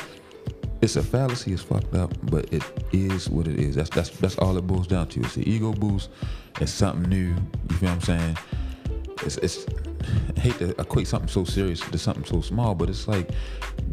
it's 0.81 0.97
a 0.97 1.03
fallacy. 1.03 1.53
It's 1.53 1.61
fucked 1.61 1.95
up, 1.95 2.13
but 2.23 2.51
it 2.53 2.63
is 2.91 3.29
what 3.29 3.47
it 3.47 3.59
is. 3.59 3.75
That's 3.75 3.89
that's 3.89 4.09
that's 4.09 4.37
all 4.37 4.57
it 4.57 4.67
boils 4.67 4.87
down 4.87 5.07
to. 5.09 5.21
It's 5.21 5.35
the 5.35 5.49
ego 5.49 5.71
boost. 5.71 6.09
It's 6.59 6.71
something 6.71 7.09
new. 7.09 7.35
You 7.69 7.75
feel 7.77 7.89
what 7.89 7.95
I'm 7.95 8.01
saying? 8.01 8.37
It's 9.23 9.37
it's 9.37 9.65
I 10.35 10.39
hate 10.39 10.57
to 10.59 10.69
equate 10.81 11.07
something 11.07 11.29
so 11.29 11.45
serious 11.45 11.79
to 11.79 11.97
something 11.97 12.25
so 12.25 12.41
small, 12.41 12.75
but 12.75 12.89
it's 12.89 13.07
like 13.07 13.29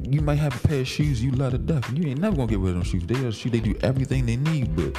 you 0.03 0.21
might 0.21 0.37
have 0.37 0.65
a 0.65 0.69
pair 0.69 0.81
of 0.81 0.89
shoes 0.89 1.23
you 1.23 1.31
love 1.31 1.53
to 1.53 1.59
death, 1.59 1.89
and 1.89 1.97
you 1.97 2.11
ain't 2.11 2.21
never 2.21 2.35
gonna 2.35 2.49
get 2.49 2.59
rid 2.59 2.71
of 2.71 2.75
them 2.77 2.83
shoes. 2.83 3.07
They 3.07 3.25
are 3.25 3.31
shoes. 3.31 3.53
They 3.53 3.61
do 3.61 3.77
everything 3.83 4.27
they 4.27 4.37
need, 4.37 4.75
but 4.75 4.93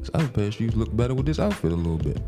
this 0.00 0.10
other 0.12 0.28
pair 0.28 0.48
of 0.48 0.54
shoes 0.54 0.76
look 0.76 0.94
better 0.94 1.14
with 1.14 1.26
this 1.26 1.38
outfit 1.38 1.72
a 1.72 1.76
little 1.76 1.96
bit. 1.96 2.20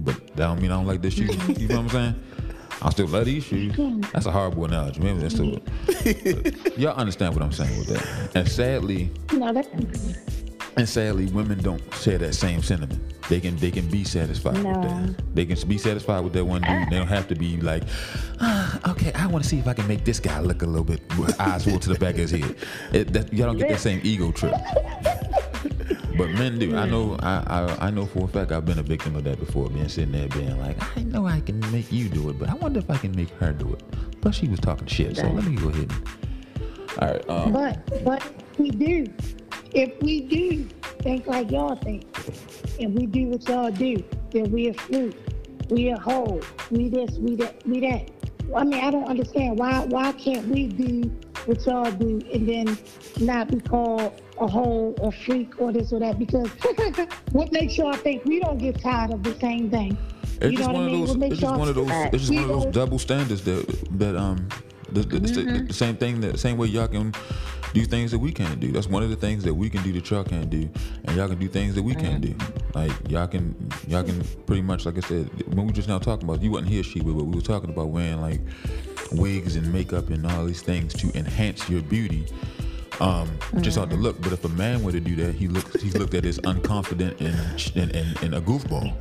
But 0.00 0.16
that 0.28 0.36
don't 0.36 0.60
mean 0.60 0.72
I 0.72 0.76
don't 0.76 0.86
like 0.86 1.02
this 1.02 1.14
shoes. 1.14 1.36
You 1.60 1.68
know 1.68 1.82
what 1.82 1.84
I'm 1.84 1.88
saying? 1.90 2.24
I 2.80 2.90
still 2.90 3.08
love 3.08 3.24
these 3.26 3.44
shoes. 3.44 3.74
That's 4.12 4.26
a 4.26 4.30
horrible 4.30 4.64
analogy. 4.66 5.00
Maybe 5.00 5.18
that's 5.18 5.34
still. 5.34 5.58
but 5.86 6.78
y'all 6.78 6.96
understand 6.96 7.34
what 7.34 7.42
I'm 7.42 7.52
saying 7.52 7.76
with 7.78 7.88
that. 7.88 8.30
And 8.36 8.48
sadly, 8.48 9.10
No, 9.32 9.52
that, 9.52 9.66
and 10.76 10.88
sadly, 10.88 11.26
women 11.26 11.58
don't 11.58 11.82
share 11.94 12.18
that 12.18 12.34
same 12.34 12.62
sentiment. 12.62 13.02
They 13.28 13.40
can 13.40 13.56
they 13.56 13.70
can 13.72 13.86
be 13.88 14.04
satisfied 14.04 14.54
with 14.54 14.62
No. 14.62 14.80
that. 14.82 15.34
They 15.34 15.44
can 15.44 15.68
be 15.68 15.76
satisfied 15.76 16.20
with 16.20 16.32
that 16.34 16.44
one 16.44 16.62
dude. 16.62 16.88
They 16.90 16.96
don't 16.96 17.08
have 17.08 17.26
to 17.28 17.34
be 17.34 17.56
like, 17.60 17.82
ah, 18.40 18.90
okay, 18.92 19.12
I 19.12 19.26
want 19.26 19.42
to 19.44 19.50
see 19.50 19.58
if 19.58 19.66
I 19.66 19.74
can 19.74 19.86
make 19.88 20.04
this 20.04 20.20
guy 20.20 20.38
look 20.40 20.62
a 20.62 20.66
little 20.66 20.84
bit 20.84 21.00
with 21.18 21.38
eyes 21.40 21.66
rolled 21.66 21.82
to 21.82 21.88
the 21.92 21.98
back 21.98 22.14
of 22.14 22.20
his 22.20 22.30
head. 22.30 22.54
It, 22.92 23.12
that, 23.12 23.32
y'all 23.32 23.48
don't 23.48 23.58
get 23.58 23.68
that 23.70 23.80
same 23.80 24.00
ego 24.04 24.30
trip. 24.32 24.54
But 26.18 26.30
men 26.30 26.58
do. 26.58 26.76
I 26.76 26.86
know. 26.86 27.16
I, 27.20 27.44
I 27.46 27.86
I 27.86 27.90
know 27.90 28.04
for 28.04 28.24
a 28.24 28.28
fact 28.28 28.50
I've 28.50 28.66
been 28.66 28.80
a 28.80 28.82
victim 28.82 29.14
of 29.14 29.22
that 29.22 29.38
before. 29.38 29.70
Being 29.70 29.88
sitting 29.88 30.10
there, 30.10 30.26
being 30.28 30.58
like, 30.58 30.76
I 30.96 31.04
know 31.04 31.26
I 31.26 31.40
can 31.40 31.60
make 31.70 31.92
you 31.92 32.08
do 32.08 32.28
it, 32.28 32.38
but 32.40 32.50
I 32.50 32.54
wonder 32.54 32.80
if 32.80 32.90
I 32.90 32.96
can 32.96 33.14
make 33.14 33.30
her 33.38 33.52
do 33.52 33.72
it. 33.72 33.82
But 34.20 34.34
she 34.34 34.48
was 34.48 34.58
talking 34.58 34.88
shit, 34.88 35.16
so 35.16 35.28
let 35.28 35.44
me 35.44 35.54
go 35.54 35.68
ahead. 35.68 35.92
And, 35.92 36.98
all 36.98 37.08
right. 37.08 37.30
Um, 37.30 37.52
but 37.52 38.04
but 38.04 38.22
we 38.58 38.70
do. 38.70 39.06
If 39.72 40.02
we 40.02 40.22
do 40.22 40.64
think 41.02 41.28
like 41.28 41.52
y'all 41.52 41.76
think, 41.76 42.04
and 42.80 42.98
we 42.98 43.06
do 43.06 43.26
what 43.28 43.48
y'all 43.48 43.70
do, 43.70 44.02
then 44.32 44.50
we 44.50 44.70
a 44.70 44.74
fruit, 44.74 45.14
we 45.70 45.90
a 45.90 45.98
whole, 46.00 46.40
we 46.72 46.88
this, 46.88 47.16
we 47.18 47.36
that, 47.36 47.64
we 47.64 47.80
that. 47.80 48.10
I 48.56 48.64
mean, 48.64 48.82
I 48.82 48.90
don't 48.90 49.06
understand 49.06 49.56
why 49.58 49.84
why 49.84 50.10
can't 50.12 50.48
we 50.48 50.66
do 50.66 51.02
what 51.44 51.64
y'all 51.64 51.92
do 51.92 52.20
and 52.32 52.48
then 52.48 52.78
not 53.20 53.48
be 53.48 53.60
called 53.60 54.20
a 54.40 54.46
whole 54.46 54.94
or 55.00 55.12
freak 55.12 55.60
or 55.60 55.72
this 55.72 55.92
or 55.92 56.00
that? 56.00 56.18
Because 56.18 56.48
what 57.32 57.52
makes 57.52 57.76
y'all 57.76 57.92
think 57.94 58.24
we 58.24 58.40
don't 58.40 58.58
get 58.58 58.80
tired 58.80 59.12
of 59.12 59.22
the 59.22 59.34
same 59.38 59.70
thing? 59.70 59.96
It's 60.40 60.52
You 60.52 60.58
just 60.58 60.60
know 60.60 60.66
what 60.68 60.74
one 60.74 60.82
I 60.82 60.86
of 60.86 60.92
mean? 60.92 61.00
those. 61.00 61.08
What 61.10 61.18
makes 61.18 61.32
It's 61.32 61.40
just 61.42 61.58
one 61.58 61.68
of 61.68 61.74
those. 61.74 61.90
It's 61.90 62.28
just 62.28 62.34
one 62.34 62.44
of 62.44 62.48
those 62.48 62.66
double 62.74 62.98
standards 62.98 63.42
that 63.44 63.98
that 63.98 64.16
um 64.16 64.48
the, 64.90 65.02
the, 65.02 65.16
it's 65.16 65.32
the- 65.68 65.72
same 65.74 65.96
thing 65.96 66.20
that 66.20 66.38
same 66.38 66.56
way 66.56 66.68
y'all 66.68 66.88
can 66.88 67.12
do 67.74 67.84
things 67.84 68.10
that 68.12 68.18
we 68.18 68.32
can't 68.32 68.60
do. 68.60 68.72
That's 68.72 68.86
one 68.88 69.02
of 69.02 69.10
the 69.10 69.16
things 69.16 69.44
that 69.44 69.52
we 69.52 69.68
can 69.68 69.82
do 69.82 69.92
that 69.92 70.08
y'all 70.10 70.24
can't 70.24 70.48
do, 70.48 70.70
and 71.04 71.16
y'all 71.16 71.28
can 71.28 71.38
do 71.38 71.48
things 71.48 71.74
that 71.74 71.82
we 71.82 71.94
can't 71.94 72.22
do. 72.22 72.34
Like 72.74 72.92
y'all 73.10 73.26
can 73.26 73.54
y'all 73.86 74.02
can 74.04 74.22
pretty 74.46 74.62
much 74.62 74.86
like 74.86 74.96
I 74.96 75.00
said 75.00 75.28
when 75.54 75.66
we 75.66 75.72
just 75.72 75.88
now 75.88 75.98
talking 75.98 76.26
about 76.28 76.40
you 76.42 76.50
wasn't 76.52 76.70
here 76.70 76.82
she 76.82 77.00
but 77.00 77.12
we 77.12 77.22
were 77.34 77.40
talking 77.42 77.70
about 77.70 77.88
wearing 77.88 78.20
like 78.22 78.40
wigs 79.12 79.56
and 79.56 79.70
makeup 79.72 80.08
and 80.10 80.24
all 80.26 80.44
these 80.44 80.62
things 80.62 80.94
to 80.94 81.10
enhance 81.18 81.68
your 81.68 81.82
beauty. 81.82 82.26
Um, 83.00 83.30
just 83.60 83.78
out 83.78 83.90
the 83.90 83.96
mm. 83.96 84.02
look, 84.02 84.20
but 84.20 84.32
if 84.32 84.44
a 84.44 84.48
man 84.48 84.82
were 84.82 84.92
to 84.92 85.00
do 85.00 85.14
that, 85.16 85.34
he 85.34 85.46
looks 85.46 85.80
he's 85.80 85.96
looked 85.96 86.14
at 86.14 86.24
as 86.24 86.38
unconfident 86.40 87.20
and 87.20 87.76
and, 87.76 87.94
and, 87.94 88.22
and 88.22 88.34
a 88.34 88.40
goofball. 88.40 88.92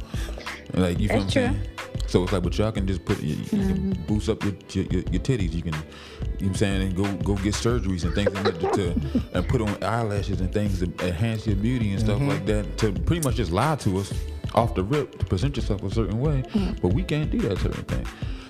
Like 0.74 1.00
you 1.00 1.08
feel 1.08 1.24
That's 1.24 1.36
what 1.36 1.44
I'm 1.46 1.54
saying? 1.54 1.68
So 2.08 2.24
it's 2.24 2.32
like, 2.32 2.44
but 2.44 2.58
y'all 2.58 2.72
can 2.72 2.88
just 2.88 3.04
put 3.04 3.22
you, 3.22 3.36
you 3.36 3.46
can 3.46 3.60
mm-hmm. 3.60 4.04
boost 4.04 4.30
up 4.30 4.44
your, 4.44 4.54
your 4.74 4.86
your 4.86 5.22
titties. 5.22 5.54
You 5.54 5.62
can, 5.62 5.74
you 5.74 5.80
know 5.80 5.88
what 6.22 6.42
I'm 6.42 6.56
saying, 6.56 6.82
and 6.84 6.96
go 6.96 7.12
go 7.18 7.36
get 7.36 7.54
surgeries 7.54 8.04
and 8.06 8.14
things 8.14 8.34
like 8.34 8.44
that 8.44 8.74
to, 8.74 9.30
and 9.34 9.48
put 9.48 9.62
on 9.62 9.84
eyelashes 9.84 10.42
and 10.42 10.54
things 10.54 10.80
to 10.80 10.86
enhance 11.06 11.48
your 11.48 11.56
beauty 11.56 11.92
and 11.92 12.00
stuff 12.00 12.22
like 12.22 12.46
mm-hmm. 12.46 12.70
that. 12.70 12.78
To 12.78 12.94
pretty 12.94 13.26
much 13.26 13.36
just 13.36 13.52
lie 13.52 13.76
to 13.78 13.98
us 13.98 14.14
off 14.56 14.76
the 14.76 14.84
rip 14.84 15.18
to 15.20 15.26
present 15.26 15.58
yourself 15.58 15.84
a 15.84 15.92
certain 15.92 16.20
way, 16.20 16.44
mm. 16.54 16.80
but 16.82 16.94
we 16.94 17.04
can't 17.04 17.30
do 17.30 17.40
that 17.40 17.58
certain 17.60 17.84
thing. 17.84 18.06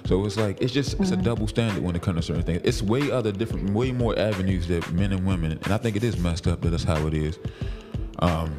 So 0.07 0.25
it's 0.25 0.37
like 0.37 0.61
it's 0.61 0.71
just 0.71 0.97
it's 1.01 1.11
a 1.11 1.17
double 1.17 1.47
standard 1.47 1.83
when 1.83 1.93
it 1.95 2.01
comes 2.01 2.17
to 2.17 2.21
certain 2.33 2.43
things. 2.43 2.61
It's 2.63 2.81
way 2.81 3.11
other 3.11 3.33
different, 3.33 3.71
way 3.71 3.91
more 3.91 4.17
avenues 4.17 4.65
that 4.69 4.89
men 4.93 5.11
and 5.11 5.25
women, 5.27 5.59
and 5.63 5.73
I 5.73 5.77
think 5.77 5.97
it 5.97 6.03
is 6.03 6.17
messed 6.17 6.47
up 6.47 6.61
that 6.61 6.69
that's 6.69 6.83
how 6.85 7.05
it 7.07 7.13
is. 7.13 7.37
Um, 8.19 8.57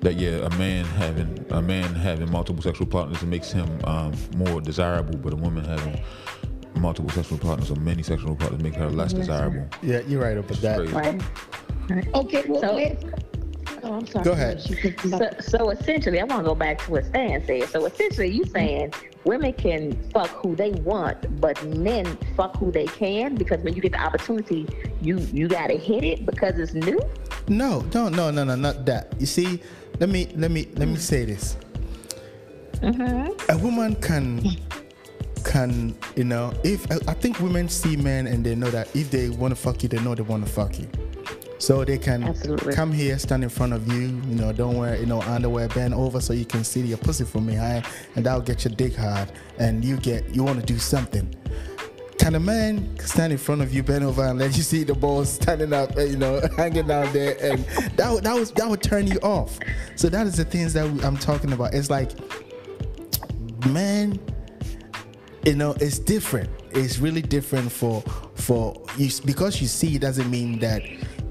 that 0.00 0.16
yeah, 0.16 0.46
a 0.46 0.50
man 0.58 0.84
having 0.84 1.46
a 1.50 1.62
man 1.62 1.94
having 1.94 2.30
multiple 2.30 2.62
sexual 2.62 2.86
partners 2.86 3.22
makes 3.22 3.50
him 3.50 3.66
um, 3.84 4.12
more 4.36 4.60
desirable, 4.60 5.16
but 5.16 5.32
a 5.32 5.36
woman 5.36 5.64
having 5.64 6.02
multiple 6.76 7.10
sexual 7.10 7.38
partners 7.38 7.70
or 7.70 7.76
many 7.76 8.02
sexual 8.02 8.36
partners 8.36 8.62
make 8.62 8.74
her 8.74 8.90
less 8.90 9.14
desirable. 9.14 9.66
Yeah, 9.82 10.00
you're 10.06 10.22
right 10.22 10.36
about 10.36 10.58
that. 10.58 10.78
Crazy. 10.78 10.92
Right. 10.94 11.22
Okay, 12.14 12.44
well, 12.46 12.60
So- 12.60 12.74
let's, 12.74 13.04
oh, 13.90 13.94
I'm 13.96 14.06
sorry. 14.06 14.24
Go 14.24 14.32
ahead. 14.32 14.60
So, 14.60 15.30
so 15.40 15.70
essentially, 15.70 16.20
I 16.20 16.24
want 16.24 16.42
to 16.42 16.48
go 16.48 16.54
back 16.54 16.78
to 16.84 16.90
what 16.90 17.04
Stan 17.06 17.44
said. 17.44 17.68
So 17.68 17.84
essentially, 17.86 18.28
you 18.28 18.44
saying 18.44 18.92
women 19.24 19.52
can 19.52 20.00
fuck 20.10 20.28
who 20.28 20.54
they 20.54 20.70
want, 20.70 21.40
but 21.40 21.62
men 21.64 22.06
fuck 22.36 22.56
who 22.56 22.70
they 22.70 22.86
can 22.86 23.34
because 23.34 23.60
when 23.62 23.74
you 23.74 23.82
get 23.82 23.92
the 23.92 24.00
opportunity, 24.00 24.66
you 25.02 25.18
you 25.32 25.48
gotta 25.48 25.74
hit 25.74 26.04
it 26.04 26.24
because 26.24 26.58
it's 26.58 26.74
new. 26.74 27.00
No, 27.48 27.80
no, 27.94 28.08
no, 28.08 28.30
no, 28.30 28.44
no, 28.44 28.54
not 28.54 28.86
that. 28.86 29.14
You 29.18 29.26
see, 29.26 29.60
let 29.98 30.08
me 30.08 30.28
let 30.36 30.50
me 30.50 30.68
let 30.76 30.88
me 30.88 30.96
say 30.96 31.24
this. 31.24 31.56
A 32.82 33.58
woman 33.58 33.94
can 33.96 34.42
can 35.44 35.96
you 36.16 36.24
know 36.24 36.52
if 36.64 36.90
I 36.90 36.98
I 37.08 37.14
think 37.14 37.40
women 37.40 37.68
see 37.68 37.96
men 37.96 38.26
and 38.26 38.44
they 38.44 38.54
know 38.54 38.70
that 38.70 38.94
if 38.94 39.10
they 39.10 39.28
want 39.28 39.52
to 39.52 39.60
fuck 39.60 39.82
you, 39.82 39.88
they 39.88 39.98
know 39.98 40.14
they 40.14 40.22
want 40.22 40.46
to 40.46 40.50
fuck 40.50 40.78
you. 40.78 40.88
So 41.60 41.84
they 41.84 41.98
can 41.98 42.24
Absolutely. 42.24 42.72
come 42.72 42.90
here, 42.90 43.18
stand 43.18 43.44
in 43.44 43.50
front 43.50 43.74
of 43.74 43.86
you, 43.86 44.00
you 44.00 44.34
know, 44.34 44.50
don't 44.50 44.78
wear, 44.78 44.96
you 44.98 45.04
know, 45.04 45.20
underwear, 45.20 45.68
bend 45.68 45.92
over 45.92 46.18
so 46.18 46.32
you 46.32 46.46
can 46.46 46.64
see 46.64 46.80
your 46.80 46.96
pussy 46.96 47.24
from 47.24 47.46
behind, 47.46 47.84
and 48.16 48.24
that'll 48.24 48.40
get 48.40 48.64
your 48.64 48.74
dick 48.74 48.96
hard, 48.96 49.30
and 49.58 49.84
you 49.84 49.98
get, 49.98 50.34
you 50.34 50.42
want 50.42 50.58
to 50.58 50.64
do 50.64 50.78
something. 50.78 51.32
Can 52.18 52.34
a 52.34 52.40
man 52.40 52.98
stand 52.98 53.30
in 53.32 53.38
front 53.38 53.60
of 53.60 53.74
you, 53.74 53.82
bend 53.82 54.04
over, 54.04 54.24
and 54.24 54.38
let 54.38 54.56
you 54.56 54.62
see 54.62 54.84
the 54.84 54.94
balls 54.94 55.30
standing 55.30 55.74
up, 55.74 55.94
you 55.98 56.16
know, 56.16 56.40
hanging 56.56 56.86
down 56.86 57.12
there, 57.12 57.36
and 57.42 57.62
that 57.96 58.10
would- 58.10 58.24
that 58.24 58.34
was 58.34 58.52
that 58.52 58.66
would 58.68 58.82
turn 58.82 59.06
you 59.06 59.18
off. 59.22 59.58
So 59.96 60.08
that 60.08 60.26
is 60.26 60.36
the 60.38 60.44
things 60.46 60.72
that 60.72 60.84
I'm 61.04 61.18
talking 61.18 61.52
about. 61.52 61.74
It's 61.74 61.90
like, 61.90 62.10
man, 63.66 64.18
you 65.44 65.54
know, 65.56 65.72
it's 65.80 65.98
different. 65.98 66.48
It's 66.72 66.98
really 66.98 67.22
different 67.22 67.70
for 67.70 68.02
for 68.34 68.80
you 68.96 69.10
because 69.26 69.60
you 69.60 69.66
see 69.66 69.98
doesn't 69.98 70.30
mean 70.30 70.58
that 70.60 70.82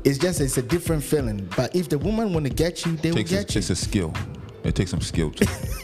it's 0.03 0.17
just 0.17 0.41
it's 0.41 0.57
a 0.57 0.61
different 0.61 1.03
feeling. 1.03 1.49
But 1.55 1.75
if 1.75 1.89
the 1.89 1.97
woman 1.97 2.33
want 2.33 2.45
to 2.45 2.53
get 2.53 2.85
you, 2.85 2.95
they 2.97 3.09
will 3.09 3.17
takes 3.17 3.31
a, 3.31 3.35
get 3.35 3.55
you. 3.55 3.59
It's 3.59 3.69
a 3.69 3.75
skill. 3.75 4.13
It 4.63 4.75
takes 4.75 4.91
some 4.91 5.01
skill 5.01 5.31
too. 5.31 5.45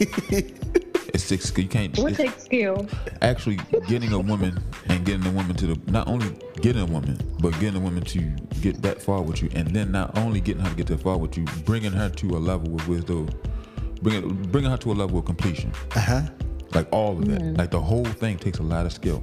it's 1.16 1.28
takes 1.28 1.56
you 1.56 1.68
can't. 1.68 1.96
What 1.98 2.14
takes 2.14 2.44
skill? 2.44 2.86
actually 3.22 3.58
getting 3.88 4.12
a 4.12 4.18
woman 4.18 4.62
and 4.88 5.04
getting 5.04 5.26
a 5.26 5.30
woman 5.30 5.56
to 5.56 5.66
the 5.66 5.90
not 5.90 6.06
only 6.08 6.36
getting 6.60 6.82
a 6.82 6.86
woman 6.86 7.18
but 7.40 7.52
getting 7.60 7.76
a 7.76 7.80
woman 7.80 8.02
to 8.04 8.20
get 8.60 8.82
that 8.82 9.02
far 9.02 9.22
with 9.22 9.42
you, 9.42 9.48
and 9.54 9.68
then 9.68 9.92
not 9.92 10.16
only 10.18 10.40
getting 10.40 10.62
her 10.62 10.70
to 10.70 10.76
get 10.76 10.86
that 10.88 11.00
far 11.00 11.16
with 11.16 11.36
you, 11.36 11.44
bringing 11.64 11.92
her 11.92 12.08
to 12.10 12.36
a 12.36 12.38
level 12.38 12.70
with 12.70 12.86
wisdom, 12.86 13.28
bringing 14.02 14.42
bringing 14.50 14.70
her 14.70 14.76
to 14.78 14.92
a 14.92 14.94
level 14.94 15.18
of 15.18 15.24
completion. 15.24 15.72
Uh 15.94 16.00
huh. 16.00 16.22
Like 16.74 16.88
all 16.92 17.12
of 17.18 17.26
that. 17.28 17.42
Like 17.56 17.70
the 17.70 17.80
whole 17.80 18.04
thing 18.04 18.38
takes 18.38 18.58
a 18.58 18.62
lot 18.62 18.86
of 18.86 18.92
skill. 18.92 19.22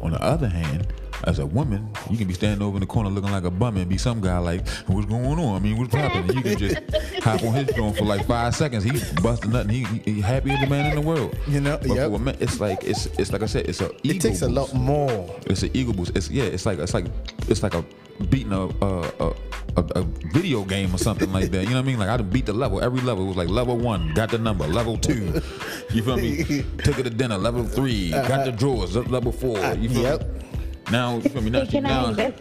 On 0.00 0.10
the 0.10 0.22
other 0.22 0.48
hand, 0.48 0.92
as 1.24 1.38
a 1.38 1.46
woman, 1.46 1.88
you 2.10 2.16
can 2.16 2.26
be 2.26 2.34
standing 2.34 2.62
over 2.66 2.76
in 2.76 2.80
the 2.80 2.86
corner 2.86 3.08
looking 3.10 3.30
like 3.30 3.44
a 3.44 3.50
bum 3.50 3.76
and 3.76 3.88
be 3.88 3.98
some 3.98 4.20
guy 4.20 4.38
like, 4.38 4.66
what's 4.86 5.06
going 5.06 5.24
on? 5.38 5.56
I 5.56 5.58
mean, 5.58 5.76
what's 5.78 5.94
happening? 5.94 6.36
You 6.36 6.42
can 6.42 6.58
just 6.58 6.76
hop 7.22 7.42
on 7.42 7.54
his 7.54 7.70
phone 7.76 7.92
for 7.94 8.04
like 8.04 8.26
five 8.26 8.54
seconds. 8.54 8.84
He's 8.84 9.12
busting 9.14 9.52
nothing. 9.52 9.70
He, 9.70 9.84
he, 9.84 10.12
he 10.14 10.20
happy 10.20 10.50
as 10.50 10.60
the 10.60 10.66
man 10.66 10.86
in 10.90 10.94
the 10.96 11.06
world. 11.06 11.36
You 11.48 11.60
know, 11.60 11.78
But 11.78 11.88
yep. 11.94 12.10
for 12.10 12.16
a 12.16 12.18
man, 12.18 12.36
it's 12.40 12.60
like 12.60 12.82
it's 12.84 13.06
it's 13.18 13.32
like 13.32 13.42
I 13.42 13.46
said, 13.46 13.68
it's 13.68 13.80
a 13.80 13.90
It 14.06 14.20
takes 14.20 14.42
a 14.42 14.48
lot 14.48 14.72
more. 14.74 15.34
It's 15.46 15.62
an 15.62 15.70
ego 15.74 15.92
boost. 15.92 16.16
It's 16.16 16.30
yeah. 16.30 16.44
It's 16.44 16.66
like 16.66 16.78
it's 16.78 16.94
like 16.94 17.06
it's 17.48 17.62
like 17.62 17.74
a 17.74 17.84
beating 18.28 18.52
a 18.52 18.66
a, 18.84 19.00
a, 19.20 19.34
a, 19.76 19.84
a 19.96 20.02
video 20.32 20.64
game 20.64 20.94
or 20.94 20.98
something 20.98 21.32
like 21.32 21.50
that. 21.50 21.64
You 21.64 21.70
know 21.70 21.76
what 21.76 21.82
I 21.82 21.86
mean? 21.86 21.98
Like 21.98 22.08
I 22.08 22.16
done 22.16 22.30
beat 22.30 22.46
the 22.46 22.52
level. 22.52 22.82
Every 22.82 23.00
level 23.00 23.26
was 23.26 23.36
like 23.36 23.48
level 23.48 23.76
one, 23.78 24.12
got 24.14 24.30
the 24.30 24.38
number. 24.38 24.66
Level 24.66 24.98
two, 24.98 25.40
you 25.92 26.02
feel 26.02 26.16
me? 26.16 26.44
Took 26.84 26.98
it 26.98 27.04
to 27.04 27.10
dinner. 27.10 27.38
Level 27.38 27.64
three, 27.64 28.10
got 28.10 28.44
the 28.44 28.52
drawers. 28.52 28.96
Level 28.96 29.32
four. 29.32 29.58
You 29.74 29.88
feel 29.88 30.02
Yep. 30.02 30.20
me? 30.22 30.26
Now 30.92 31.16
you 31.16 31.22
feel 31.30 31.42
me? 31.42 31.50
Now, 31.50 31.64
she, 31.64 31.70
can 31.70 31.82
now 31.84 32.06
I, 32.06 32.32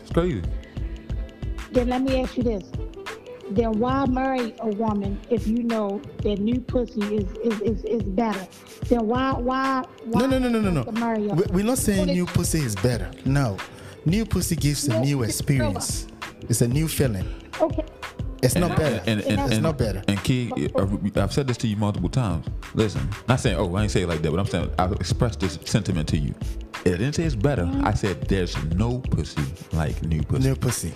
it's 0.00 0.10
crazy. 0.12 0.42
then 1.72 1.88
let 1.88 2.02
me 2.02 2.20
ask 2.20 2.36
you 2.36 2.42
this. 2.42 2.64
Then 3.50 3.78
why 3.78 4.04
marry 4.06 4.54
a 4.58 4.66
woman 4.66 5.20
if 5.30 5.46
you 5.46 5.62
know 5.62 6.00
that 6.24 6.40
new 6.40 6.60
pussy 6.60 7.00
is 7.14 7.30
is, 7.44 7.60
is, 7.62 7.84
is 7.84 8.02
better? 8.02 8.44
Then 8.88 9.06
why 9.06 9.32
why 9.34 9.84
why 10.04 10.20
No, 10.22 10.26
no, 10.26 10.38
no, 10.40 10.48
no, 10.48 10.60
no, 10.60 10.82
no. 10.82 10.92
marry 10.92 11.28
a- 11.28 11.34
We- 11.34 11.44
We're 11.52 11.64
not 11.64 11.78
saying 11.78 12.06
new 12.06 12.26
pussy 12.26 12.58
is 12.58 12.74
better. 12.74 13.08
No, 13.24 13.56
new 14.04 14.26
pussy 14.26 14.56
gives 14.56 14.88
a 14.88 14.98
new 15.00 15.22
experience. 15.22 16.08
It's 16.48 16.60
a 16.60 16.68
new 16.68 16.88
feeling. 16.88 17.26
Okay. 17.60 17.84
It's 18.42 18.54
not 18.54 18.76
better. 18.76 19.02
And, 19.06 19.20
and, 19.20 19.40
and, 19.40 19.52
it's 19.52 19.60
not 19.60 19.78
better. 19.78 20.02
And 20.08 20.22
Key, 20.22 20.70
uh, 20.74 20.86
I've 21.16 21.32
said 21.32 21.46
this 21.46 21.56
to 21.58 21.66
you 21.66 21.76
multiple 21.76 22.08
times. 22.08 22.46
Listen, 22.74 23.08
not 23.28 23.40
saying, 23.40 23.56
oh, 23.56 23.74
I 23.74 23.82
ain't 23.82 23.90
say 23.90 24.02
it 24.02 24.08
like 24.08 24.22
that, 24.22 24.30
but 24.30 24.38
I'm 24.38 24.46
saying 24.46 24.70
I've 24.78 24.92
expressed 24.92 25.40
this 25.40 25.58
sentiment 25.64 26.08
to 26.08 26.18
you. 26.18 26.34
I 26.80 26.90
didn't 26.90 27.14
say 27.14 27.24
it's 27.24 27.34
better. 27.34 27.68
I 27.82 27.94
said 27.94 28.28
there's 28.28 28.56
no 28.74 28.98
pussy 28.98 29.42
like 29.72 30.00
new 30.02 30.22
pussy. 30.22 30.48
New 30.48 30.54
pussy. 30.54 30.92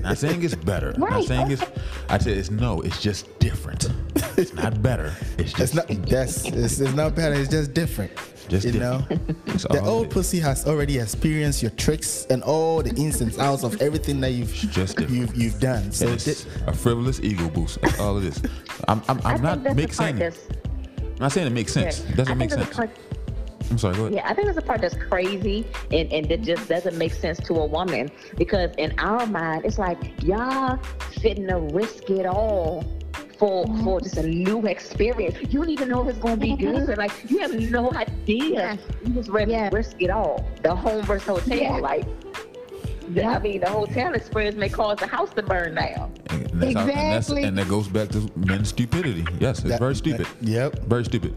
Not 0.00 0.18
saying 0.18 0.42
it's 0.42 0.56
better. 0.56 0.92
Not 0.94 1.24
saying 1.24 1.52
it's. 1.52 1.62
I 2.08 2.18
said 2.18 2.36
it's 2.36 2.50
no. 2.50 2.80
It's 2.80 3.00
just 3.00 3.38
different. 3.38 3.88
It's 4.36 4.52
not 4.54 4.82
better. 4.82 5.12
It's 5.38 5.52
just. 5.52 5.74
it's 5.74 5.74
not. 5.74 6.06
That's. 6.08 6.44
It's, 6.46 6.80
it's 6.80 6.94
not 6.94 7.14
better. 7.14 7.34
It's 7.34 7.50
just 7.50 7.74
different. 7.74 8.12
Just 8.48 8.66
you 8.66 8.78
know. 8.78 8.98
different. 9.08 9.38
It's 9.46 9.62
The 9.64 9.80
old 9.82 10.06
it 10.06 10.08
is. 10.08 10.14
pussy 10.14 10.38
has 10.40 10.66
already 10.66 10.98
experienced 10.98 11.62
your 11.62 11.70
tricks 11.72 12.26
and 12.30 12.42
all 12.42 12.82
the 12.82 12.90
ins 12.96 13.20
and 13.20 13.36
outs 13.38 13.62
of 13.64 13.80
everything 13.80 14.20
that 14.20 14.32
you've 14.32 14.52
just 14.52 14.96
different. 14.96 15.10
you've 15.12 15.34
you've 15.36 15.60
done. 15.60 15.92
So 15.92 16.08
it's 16.08 16.24
thi- 16.44 16.50
a 16.66 16.72
frivolous 16.74 17.20
ego 17.20 17.48
boost. 17.48 17.80
That's 17.80 17.98
all 18.00 18.18
it 18.18 18.24
is. 18.24 18.42
I'm. 18.88 19.02
I'm, 19.08 19.20
I 19.24 19.34
I'm 19.34 19.42
not 19.42 19.62
that's 19.62 19.76
make 19.76 19.90
the 19.90 19.96
part 19.96 20.16
saying. 20.18 20.32
I'm 21.02 21.14
not 21.20 21.32
saying 21.32 21.46
it 21.46 21.50
makes 21.52 21.72
sense. 21.72 22.00
It 22.04 22.16
doesn't 22.16 22.32
I 22.32 22.34
make 22.34 22.50
sense. 22.50 22.74
part- 22.74 22.90
I'm 23.70 23.78
sorry. 23.78 23.94
Go 23.96 24.02
ahead. 24.02 24.14
Yeah, 24.16 24.28
I 24.28 24.34
think 24.34 24.44
there's 24.46 24.58
a 24.58 24.62
part 24.62 24.82
that's 24.82 24.94
crazy 24.94 25.66
and, 25.90 26.12
and 26.12 26.28
that 26.28 26.42
just 26.42 26.68
doesn't 26.68 26.98
make 26.98 27.14
sense 27.14 27.38
to 27.46 27.54
a 27.54 27.64
woman 27.66 28.10
because 28.36 28.70
in 28.76 28.92
our 28.98 29.26
mind, 29.26 29.64
it's 29.64 29.78
like 29.78 30.22
y'all 30.22 30.76
fitting 31.22 31.46
to 31.48 31.56
risk 31.72 32.10
it 32.10 32.26
all 32.26 32.84
for 33.38 33.66
for 33.82 34.00
just 34.00 34.16
a 34.16 34.22
new 34.26 34.64
experience. 34.66 35.36
You 35.52 35.60
don't 35.60 35.70
even 35.70 35.88
know 35.88 36.02
if 36.02 36.08
it's 36.08 36.18
gonna 36.18 36.36
be 36.36 36.52
mm-hmm. 36.52 36.84
good. 36.86 36.98
Like 36.98 37.12
you 37.30 37.38
have 37.38 37.54
no 37.70 37.92
idea. 37.92 38.78
You 39.04 39.14
just 39.14 39.28
ready 39.28 39.52
Yeah. 39.52 39.70
to 39.70 39.76
risk 39.76 40.00
it 40.00 40.10
all. 40.10 40.44
The 40.62 40.74
home 40.74 41.04
versus 41.04 41.26
hotel, 41.28 41.58
Yeah. 41.58 41.76
like. 41.78 42.06
I 43.22 43.38
mean, 43.38 43.60
the 43.60 43.68
hotel 43.68 44.14
experience 44.14 44.56
may 44.56 44.70
cause 44.70 44.96
the 44.98 45.06
house 45.06 45.30
to 45.34 45.42
burn 45.42 45.74
down. 45.74 46.10
And 46.30 46.46
that's 46.54 46.74
how- 46.74 46.80
and, 46.80 46.88
that's, 46.88 47.28
Exactly. 47.28 47.42
and 47.42 47.58
that 47.58 47.68
goes 47.68 47.86
back 47.86 48.08
to 48.10 48.30
men's 48.34 48.70
stupidity. 48.70 49.26
Yes, 49.40 49.58
it's 49.58 49.68
That- 49.68 49.78
very 49.78 49.94
stupid. 49.94 50.26
that- 50.40 50.48
yep. 50.48 50.78
Very 50.86 51.04
stupid. 51.04 51.34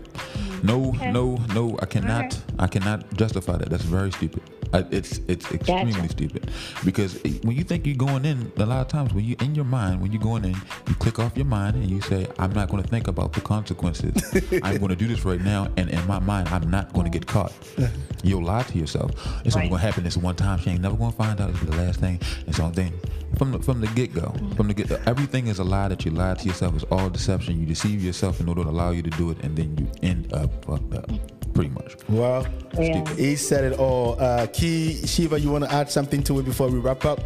No, 0.64 0.92
no, 1.12 1.38
no. 1.54 1.78
I 1.82 1.86
cannot. 1.86 2.26
Okay. 2.26 2.38
I 2.58 2.68
cannot 2.68 3.14
justify 3.16 3.58
that. 3.58 3.70
That's 3.70 3.84
very 3.84 4.12
stupid. 4.12 4.44
It's 4.92 5.20
it's 5.28 5.52
extremely 5.52 6.08
stupid 6.08 6.52
because 6.86 7.22
when 7.44 7.56
you 7.58 7.64
think 7.64 7.86
you're 7.86 7.96
going 7.96 8.26
in, 8.26 8.52
a 8.58 8.66
lot 8.66 8.82
of 8.82 8.88
times 8.88 9.14
when 9.14 9.26
you 9.26 9.36
in 9.42 9.56
your 9.56 9.66
mind, 9.66 10.02
when 10.02 10.12
you're 10.12 10.22
going 10.22 10.46
in, 10.46 10.56
you 10.88 10.96
click 10.96 11.20
off 11.20 11.36
your 11.36 11.46
mind 11.46 11.76
and 11.76 11.90
you 11.90 12.02
say, 12.02 12.28
"I'm 12.40 12.54
not 12.54 12.70
going 12.70 12.82
to 12.84 12.90
think 12.90 13.08
about 13.08 13.34
the 13.34 13.42
consequences. 13.42 14.14
I'm 14.64 14.78
going 14.78 14.90
to 14.90 14.96
do 14.96 15.08
this 15.08 15.26
right 15.26 15.42
now, 15.42 15.68
and 15.78 15.90
in 15.90 16.06
my 16.08 16.20
mind, 16.20 16.50
I'm 16.50 16.70
not 16.70 16.94
going 16.94 17.06
to 17.12 17.12
get 17.12 17.28
caught." 17.28 17.54
You'll 18.24 18.44
lie 18.44 18.64
to 18.64 18.78
yourself. 18.78 19.12
It's 19.46 19.56
only 19.56 19.68
Right. 19.68 19.70
going 19.70 19.82
to 19.82 19.86
happen 19.88 20.04
this 20.04 20.18
one 20.18 20.36
time. 20.36 20.60
She 20.60 20.72
ain't 20.72 20.82
never 20.82 20.96
going 20.96 21.12
to 21.12 21.18
find 21.18 21.40
out. 21.40 21.50
It'll 21.52 21.68
the 21.68 21.78
last 21.78 22.00
thing. 22.00 22.20
And 22.46 22.56
so 22.56 22.70
then, 22.72 22.92
from 23.38 23.52
the, 23.52 23.60
from 23.60 23.80
the 23.80 23.88
get 23.88 24.14
go, 24.14 24.34
from 24.56 24.68
the 24.68 24.74
get, 24.74 24.92
everything 25.08 25.48
is 25.48 25.60
a 25.60 25.64
lie 25.64 25.88
that 25.88 26.04
you 26.04 26.12
lie 26.12 26.34
to 26.34 26.46
yourself. 26.48 26.76
It's 26.76 26.84
all 26.86 27.10
deception. 27.10 27.60
You 27.60 27.66
deceive 27.66 28.04
yourself 28.04 28.40
in 28.40 28.50
order 28.50 28.64
to 28.64 28.70
allow 28.70 28.90
you 28.92 29.02
to 29.04 29.10
do 29.12 29.30
it, 29.32 29.38
and 29.44 29.56
then 29.56 29.78
you 29.78 29.88
end 30.02 30.34
up 30.34 30.66
fucked 30.66 30.94
up. 30.96 31.37
Pretty 31.58 31.72
much. 31.74 31.96
well, 32.08 32.46
Yeah. 32.78 33.04
he 33.16 33.36
said 33.36 33.64
it 33.64 33.80
all. 33.80 34.16
Uh, 34.22 34.46
Key 34.54 35.06
Sheba, 35.08 35.40
you 35.40 35.50
want 35.52 35.64
to 35.64 35.74
add 35.74 35.90
something 35.90 36.22
to 36.24 36.38
it 36.38 36.44
before 36.46 36.68
we 36.70 36.78
wrap 36.78 37.04
up? 37.04 37.20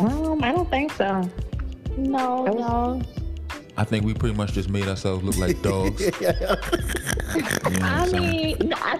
Um, 0.00 0.42
I 0.42 0.50
don't 0.50 0.68
think 0.68 0.90
so. 0.92 1.22
No, 1.96 2.44
That 2.44 2.54
no. 2.56 3.00
I 3.76 3.84
think 3.84 4.04
we 4.04 4.14
pretty 4.14 4.34
much 4.34 4.52
just 4.52 4.68
made 4.68 4.88
ourselves 4.88 5.22
look 5.22 5.38
like 5.38 5.62
dogs. 5.62 6.02
You 7.32 7.78
know 7.78 7.86
I 7.86 8.10
mean, 8.10 8.58
no, 8.64 8.76
I, 8.78 8.98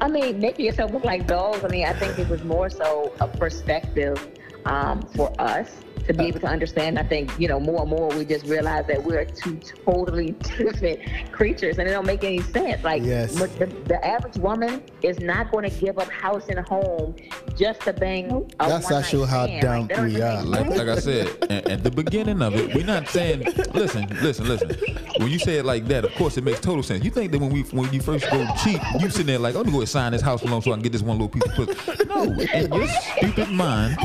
I 0.00 0.08
mean, 0.08 0.40
making 0.40 0.64
yourself 0.66 0.90
look 0.92 1.04
like 1.04 1.28
dogs. 1.28 1.62
I 1.62 1.68
mean, 1.68 1.86
I 1.86 1.92
think 1.92 2.18
it 2.18 2.28
was 2.28 2.42
more 2.42 2.68
so 2.68 3.12
a 3.20 3.28
perspective 3.28 4.16
um, 4.64 5.02
for 5.14 5.32
us 5.40 5.70
to 6.06 6.14
be 6.14 6.24
able 6.24 6.40
to 6.40 6.46
understand. 6.46 6.98
I 6.98 7.02
think 7.02 7.30
you 7.38 7.48
know 7.48 7.58
more 7.60 7.82
and 7.82 7.90
more 7.90 8.08
we 8.08 8.24
just 8.24 8.46
realize 8.46 8.86
that 8.86 9.02
we're 9.02 9.24
two 9.24 9.56
totally 9.84 10.30
different 10.58 11.00
creatures, 11.32 11.78
and 11.78 11.88
it 11.88 11.92
don't 11.92 12.06
make 12.06 12.24
any 12.24 12.40
sense. 12.42 12.82
Like 12.84 13.02
Yes. 13.02 13.34
the, 13.34 13.66
the 13.86 14.04
average 14.06 14.36
woman 14.36 14.82
is 15.02 15.18
not 15.20 15.50
going 15.50 15.68
to 15.70 15.76
give 15.80 15.98
up 15.98 16.08
house 16.10 16.44
and 16.48 16.58
home 16.66 17.14
just 17.56 17.80
to 17.82 17.92
bang. 17.92 18.30
A 18.60 18.68
That's 18.68 18.84
one-night 18.84 18.98
actually 19.04 19.26
how 19.28 19.46
stand. 19.46 19.62
dumb 19.62 19.86
that 19.88 19.96
don't 19.96 20.12
we 20.12 20.20
are. 20.22 20.42
like, 20.42 20.68
like 20.68 20.88
I 20.88 20.98
said 20.98 21.26
a- 21.50 21.70
at 21.72 21.82
the 21.84 21.90
beginning 21.90 22.42
of 22.42 22.54
it, 22.54 22.74
we're 22.74 22.84
not 22.86 23.08
saying. 23.08 23.44
Listen, 23.74 24.06
listen, 24.22 24.48
listen. 24.48 24.70
when 25.18 25.30
you 25.30 25.38
say 25.38 25.56
it 25.56 25.64
like 25.64 25.86
that, 25.86 26.04
of 26.04 26.12
course 26.14 26.36
it 26.36 26.44
makes 26.44 26.60
total 26.60 26.82
sense. 26.82 27.04
You 27.04 27.10
think 27.10 27.32
that 27.32 27.40
when 27.40 27.50
we 27.50 27.62
when 27.64 27.92
you 27.92 28.00
first 28.00 28.28
go 28.30 28.46
cheat, 28.62 28.80
you 29.00 29.10
sitting 29.10 29.26
there 29.26 29.38
like, 29.38 29.54
oh, 29.54 29.58
I'm 29.60 29.64
gonna 29.66 29.78
go 29.78 29.84
sign 29.84 30.12
this 30.12 30.22
house 30.22 30.42
loan 30.44 30.62
so 30.62 30.70
I 30.72 30.74
can 30.74 30.82
get 30.82 30.92
this 30.92 31.02
one 31.02 31.18
little 31.18 31.28
piece 31.28 31.44
of 31.44 31.54
pussy. 31.54 32.04
No, 32.06 32.22
in 32.24 32.72
your 32.72 32.88
stupid 32.88 33.50
mind, 33.50 33.96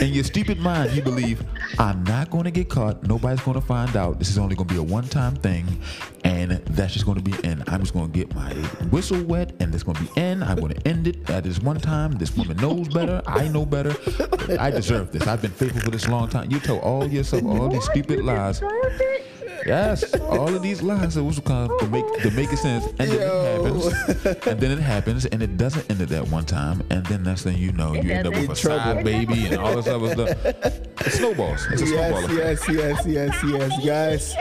in 0.00 0.12
your 0.14 0.24
stupid 0.24 0.58
mind, 0.60 0.92
you 0.98 1.04
believe 1.04 1.42
I'm 1.78 2.02
not 2.04 2.30
gonna 2.30 2.50
get 2.50 2.68
caught. 2.68 3.02
Nobody's 3.04 3.40
gonna 3.40 3.60
find 3.60 3.96
out. 3.96 4.18
This 4.18 4.30
is 4.30 4.38
only 4.38 4.56
gonna 4.56 4.68
be 4.68 4.76
a 4.76 4.82
one-time 4.82 5.36
thing, 5.36 5.64
and 6.24 6.50
that's 6.50 6.92
just 6.92 7.06
gonna 7.06 7.22
be 7.22 7.34
in. 7.44 7.62
I'm 7.68 7.80
just 7.80 7.94
gonna 7.94 8.08
get 8.08 8.34
my 8.34 8.52
whistle 8.90 9.22
wet, 9.24 9.54
and 9.60 9.72
it's 9.72 9.84
gonna 9.84 10.00
be 10.00 10.20
in. 10.20 10.42
I'm 10.42 10.58
gonna 10.58 10.74
end 10.84 11.06
it 11.06 11.30
at 11.30 11.44
this 11.44 11.60
one 11.60 11.78
time. 11.78 12.12
This 12.12 12.36
woman 12.36 12.56
knows 12.56 12.88
better. 12.88 13.22
I 13.26 13.48
know 13.48 13.64
better. 13.64 13.94
I 14.58 14.70
deserve 14.70 15.12
this. 15.12 15.26
I've 15.26 15.40
been 15.40 15.52
faithful 15.52 15.82
for 15.82 15.90
this 15.90 16.08
long 16.08 16.28
time. 16.28 16.50
You 16.50 16.58
tell 16.58 16.78
all 16.80 17.06
yourself 17.06 17.44
all 17.44 17.68
these 17.68 17.84
stupid 17.84 18.24
lies. 18.24 18.60
Yes, 19.68 20.14
all 20.20 20.48
of 20.54 20.62
these 20.62 20.80
lies 20.82 21.14
that 21.14 21.22
was 21.24 21.38
kind 21.40 21.70
of 21.70 21.78
to 21.80 21.86
make 21.88 22.06
to 22.22 22.30
make 22.30 22.50
it 22.52 22.56
sense, 22.56 22.86
and 22.98 23.10
then 23.10 23.20
Yo. 23.20 23.42
it 23.42 23.92
happens, 23.92 24.46
and 24.46 24.60
then 24.60 24.70
it 24.70 24.78
happens, 24.80 25.26
and 25.26 25.42
it 25.42 25.56
doesn't 25.58 25.90
end 25.90 26.00
at 26.00 26.08
that 26.08 26.26
one 26.28 26.46
time, 26.46 26.82
and 26.90 27.04
then 27.06 27.22
next 27.22 27.42
thing 27.42 27.58
you 27.58 27.72
know, 27.72 27.92
you 27.92 28.10
end 28.10 28.26
up 28.26 28.32
with 28.32 28.44
a 28.46 28.50
In 28.50 28.56
trouble. 28.56 28.80
side 28.94 29.04
baby 29.04 29.46
and 29.46 29.56
all 29.58 29.76
this 29.76 29.86
other 29.86 30.08
stuff. 30.14 30.46
It 31.06 31.12
snowballs. 31.12 31.66
It's 31.70 31.82
a 31.82 31.86
snowball 31.86 32.22
Yes, 32.32 32.62
effect. 32.62 32.68
yes, 32.68 33.06
yes, 33.06 33.34
yes, 33.44 33.44
yes, 33.44 33.86
guys. 33.86 34.34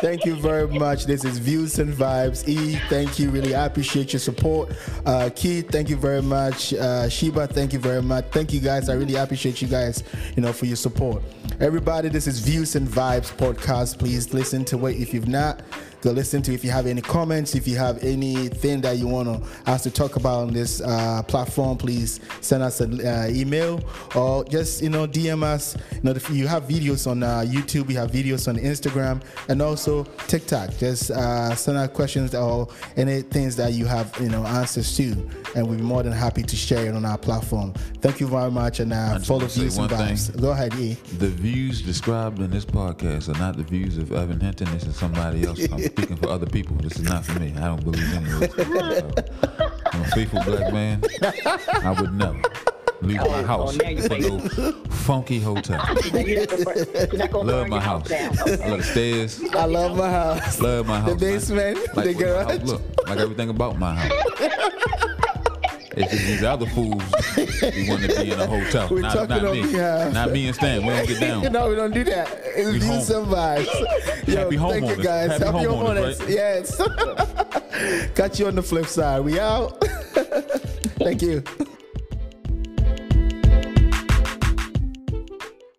Thank 0.00 0.24
you 0.24 0.34
very 0.36 0.66
much. 0.66 1.04
This 1.04 1.24
is 1.26 1.38
Views 1.38 1.78
and 1.78 1.92
Vibes. 1.92 2.48
E, 2.48 2.80
thank 2.88 3.18
you. 3.18 3.28
Really, 3.30 3.54
I 3.54 3.66
appreciate 3.66 4.14
your 4.14 4.20
support. 4.20 4.70
Uh, 5.04 5.28
Keith, 5.34 5.70
thank 5.70 5.90
you 5.90 5.96
very 5.96 6.22
much. 6.22 6.72
Uh, 6.72 7.06
Sheba, 7.06 7.46
thank 7.46 7.74
you 7.74 7.78
very 7.78 8.00
much. 8.00 8.24
Thank 8.30 8.54
you, 8.54 8.60
guys. 8.60 8.88
I 8.88 8.94
really 8.94 9.16
appreciate 9.16 9.60
you 9.60 9.68
guys, 9.68 10.02
you 10.36 10.42
know, 10.42 10.54
for 10.54 10.64
your 10.64 10.76
support. 10.76 11.22
Everybody, 11.60 12.08
this 12.08 12.26
is 12.26 12.40
Views 12.40 12.76
and 12.76 12.88
Vibes 12.88 13.30
podcast. 13.36 13.98
Please 13.98 14.32
listen 14.32 14.64
to 14.66 14.86
it 14.86 14.96
if 14.96 15.12
you've 15.12 15.28
not. 15.28 15.60
Go 16.02 16.12
listen 16.12 16.40
to 16.42 16.54
if 16.54 16.64
you 16.64 16.70
have 16.70 16.86
any 16.86 17.02
comments, 17.02 17.54
if 17.54 17.68
you 17.68 17.76
have 17.76 18.02
anything 18.02 18.80
that 18.80 18.96
you 18.96 19.06
want 19.06 19.28
to 19.28 19.70
us 19.70 19.82
to 19.82 19.90
talk 19.90 20.16
about 20.16 20.40
on 20.40 20.52
this 20.52 20.80
uh, 20.80 21.22
platform, 21.24 21.76
please 21.76 22.20
send 22.40 22.62
us 22.62 22.80
an 22.80 23.06
uh, 23.06 23.28
email 23.30 23.82
or 24.14 24.44
just 24.44 24.82
you 24.82 24.88
know 24.88 25.06
DM 25.06 25.42
us. 25.42 25.76
You 25.92 26.00
know, 26.02 26.10
if 26.12 26.30
you 26.30 26.46
have 26.46 26.64
videos 26.64 27.06
on 27.10 27.22
uh, 27.22 27.44
YouTube, 27.46 27.86
we 27.86 27.94
have 27.94 28.10
videos 28.10 28.48
on 28.48 28.56
Instagram 28.56 29.22
and 29.48 29.60
also 29.60 30.04
TikTok. 30.26 30.76
Just 30.78 31.10
uh, 31.10 31.54
send 31.54 31.76
us 31.76 31.90
questions 31.90 32.34
or 32.34 32.68
any 32.96 33.20
things 33.20 33.54
that 33.56 33.72
you 33.74 33.84
have 33.84 34.16
you 34.20 34.30
know 34.30 34.44
answers 34.46 34.96
to, 34.96 35.12
and 35.54 35.68
we'll 35.68 35.76
be 35.76 35.82
more 35.84 36.02
than 36.02 36.12
happy 36.12 36.42
to 36.42 36.56
share 36.56 36.86
it 36.86 36.94
on 36.94 37.04
our 37.04 37.18
platform. 37.18 37.74
Thank 38.00 38.20
you 38.20 38.26
very 38.26 38.50
much, 38.50 38.80
and 38.80 38.92
uh, 38.92 39.18
follow 39.18 39.46
views 39.46 39.76
and 39.76 39.90
one 39.90 40.16
thing. 40.16 40.40
Go 40.40 40.52
ahead, 40.52 40.74
E. 40.74 40.94
The 41.18 41.28
views 41.28 41.82
described 41.82 42.38
in 42.40 42.50
this 42.50 42.64
podcast 42.64 43.28
are 43.28 43.38
not 43.38 43.58
the 43.58 43.64
views 43.64 43.98
of 43.98 44.12
Evan 44.12 44.40
Hinton. 44.40 44.70
This 44.72 44.84
is 44.84 44.96
somebody 44.96 45.44
else. 45.44 45.60
I'm 45.90 45.96
speaking 45.96 46.16
for 46.16 46.28
other 46.28 46.46
people. 46.46 46.76
This 46.76 46.96
is 46.98 47.02
not 47.02 47.24
for 47.24 47.40
me. 47.40 47.52
I 47.56 47.62
don't 47.62 47.82
believe 47.82 48.14
any 48.14 48.30
of 48.30 48.40
this. 48.40 48.54
So, 48.54 49.10
I'm 49.92 50.02
a 50.02 50.04
faithful 50.06 50.42
black 50.44 50.72
man. 50.72 51.02
I 51.82 51.96
would 52.00 52.14
never 52.14 52.40
leave 53.02 53.18
my 53.18 53.42
house 53.42 53.76
for 53.76 54.18
no 54.18 54.38
funky 54.90 55.40
hotel. 55.40 55.84
You're 56.14 56.46
not 57.16 57.30
gonna 57.32 57.52
Love 57.52 57.68
my 57.68 57.80
house. 57.80 58.12
I 58.12 58.28
love 58.28 58.78
the 58.78 58.82
stairs. 58.84 59.42
I 59.52 59.64
love 59.64 59.96
my 59.96 60.10
house. 60.10 60.60
Love 60.60 60.86
my 60.86 61.00
house. 61.00 61.18
The 61.18 61.26
man. 61.26 61.34
basement, 61.34 61.96
Like 61.96 62.06
the 62.06 62.14
what 62.14 62.46
my 62.46 62.52
house 62.52 62.58
garage. 62.58 62.70
Look, 62.70 63.08
like 63.08 63.18
everything 63.18 63.48
about 63.48 63.78
my 63.78 63.94
house. 63.96 65.16
It's 65.96 66.10
just 66.12 66.24
these 66.26 66.42
other 66.44 66.66
fools 66.66 67.02
who 67.34 67.88
want 67.90 68.02
to 68.02 68.08
be 68.22 68.30
in 68.30 68.40
a 68.40 68.46
hotel. 68.46 68.88
We're 68.90 69.00
not, 69.00 69.12
talking 69.12 69.28
not 69.28 69.44
on 69.44 69.52
me. 69.52 69.62
behalf. 69.62 70.12
Not 70.14 70.30
me 70.30 70.46
and 70.46 70.54
Stan. 70.54 70.82
We 70.86 70.92
don't 70.92 71.08
get 71.08 71.20
down. 71.42 71.52
no, 71.52 71.68
we 71.68 71.74
don't 71.74 71.92
do 71.92 72.04
that. 72.04 72.28
It's 72.44 72.70
We 72.72 72.78
views 72.78 73.08
home. 73.08 73.26
vibes. 73.26 73.66
Yo, 74.28 74.36
Happy 74.50 74.56
thank 74.80 74.96
you 74.98 75.02
guys. 75.02 75.30
Happy 75.32 75.44
homeowners, 75.66 76.20
homeowners. 76.20 76.28
Yes. 76.28 78.12
Catch 78.14 78.38
you 78.38 78.46
on 78.46 78.54
the 78.54 78.62
flip 78.62 78.86
side. 78.86 79.20
We 79.24 79.40
out. 79.40 79.82
thank 80.98 81.22
you. 81.22 81.42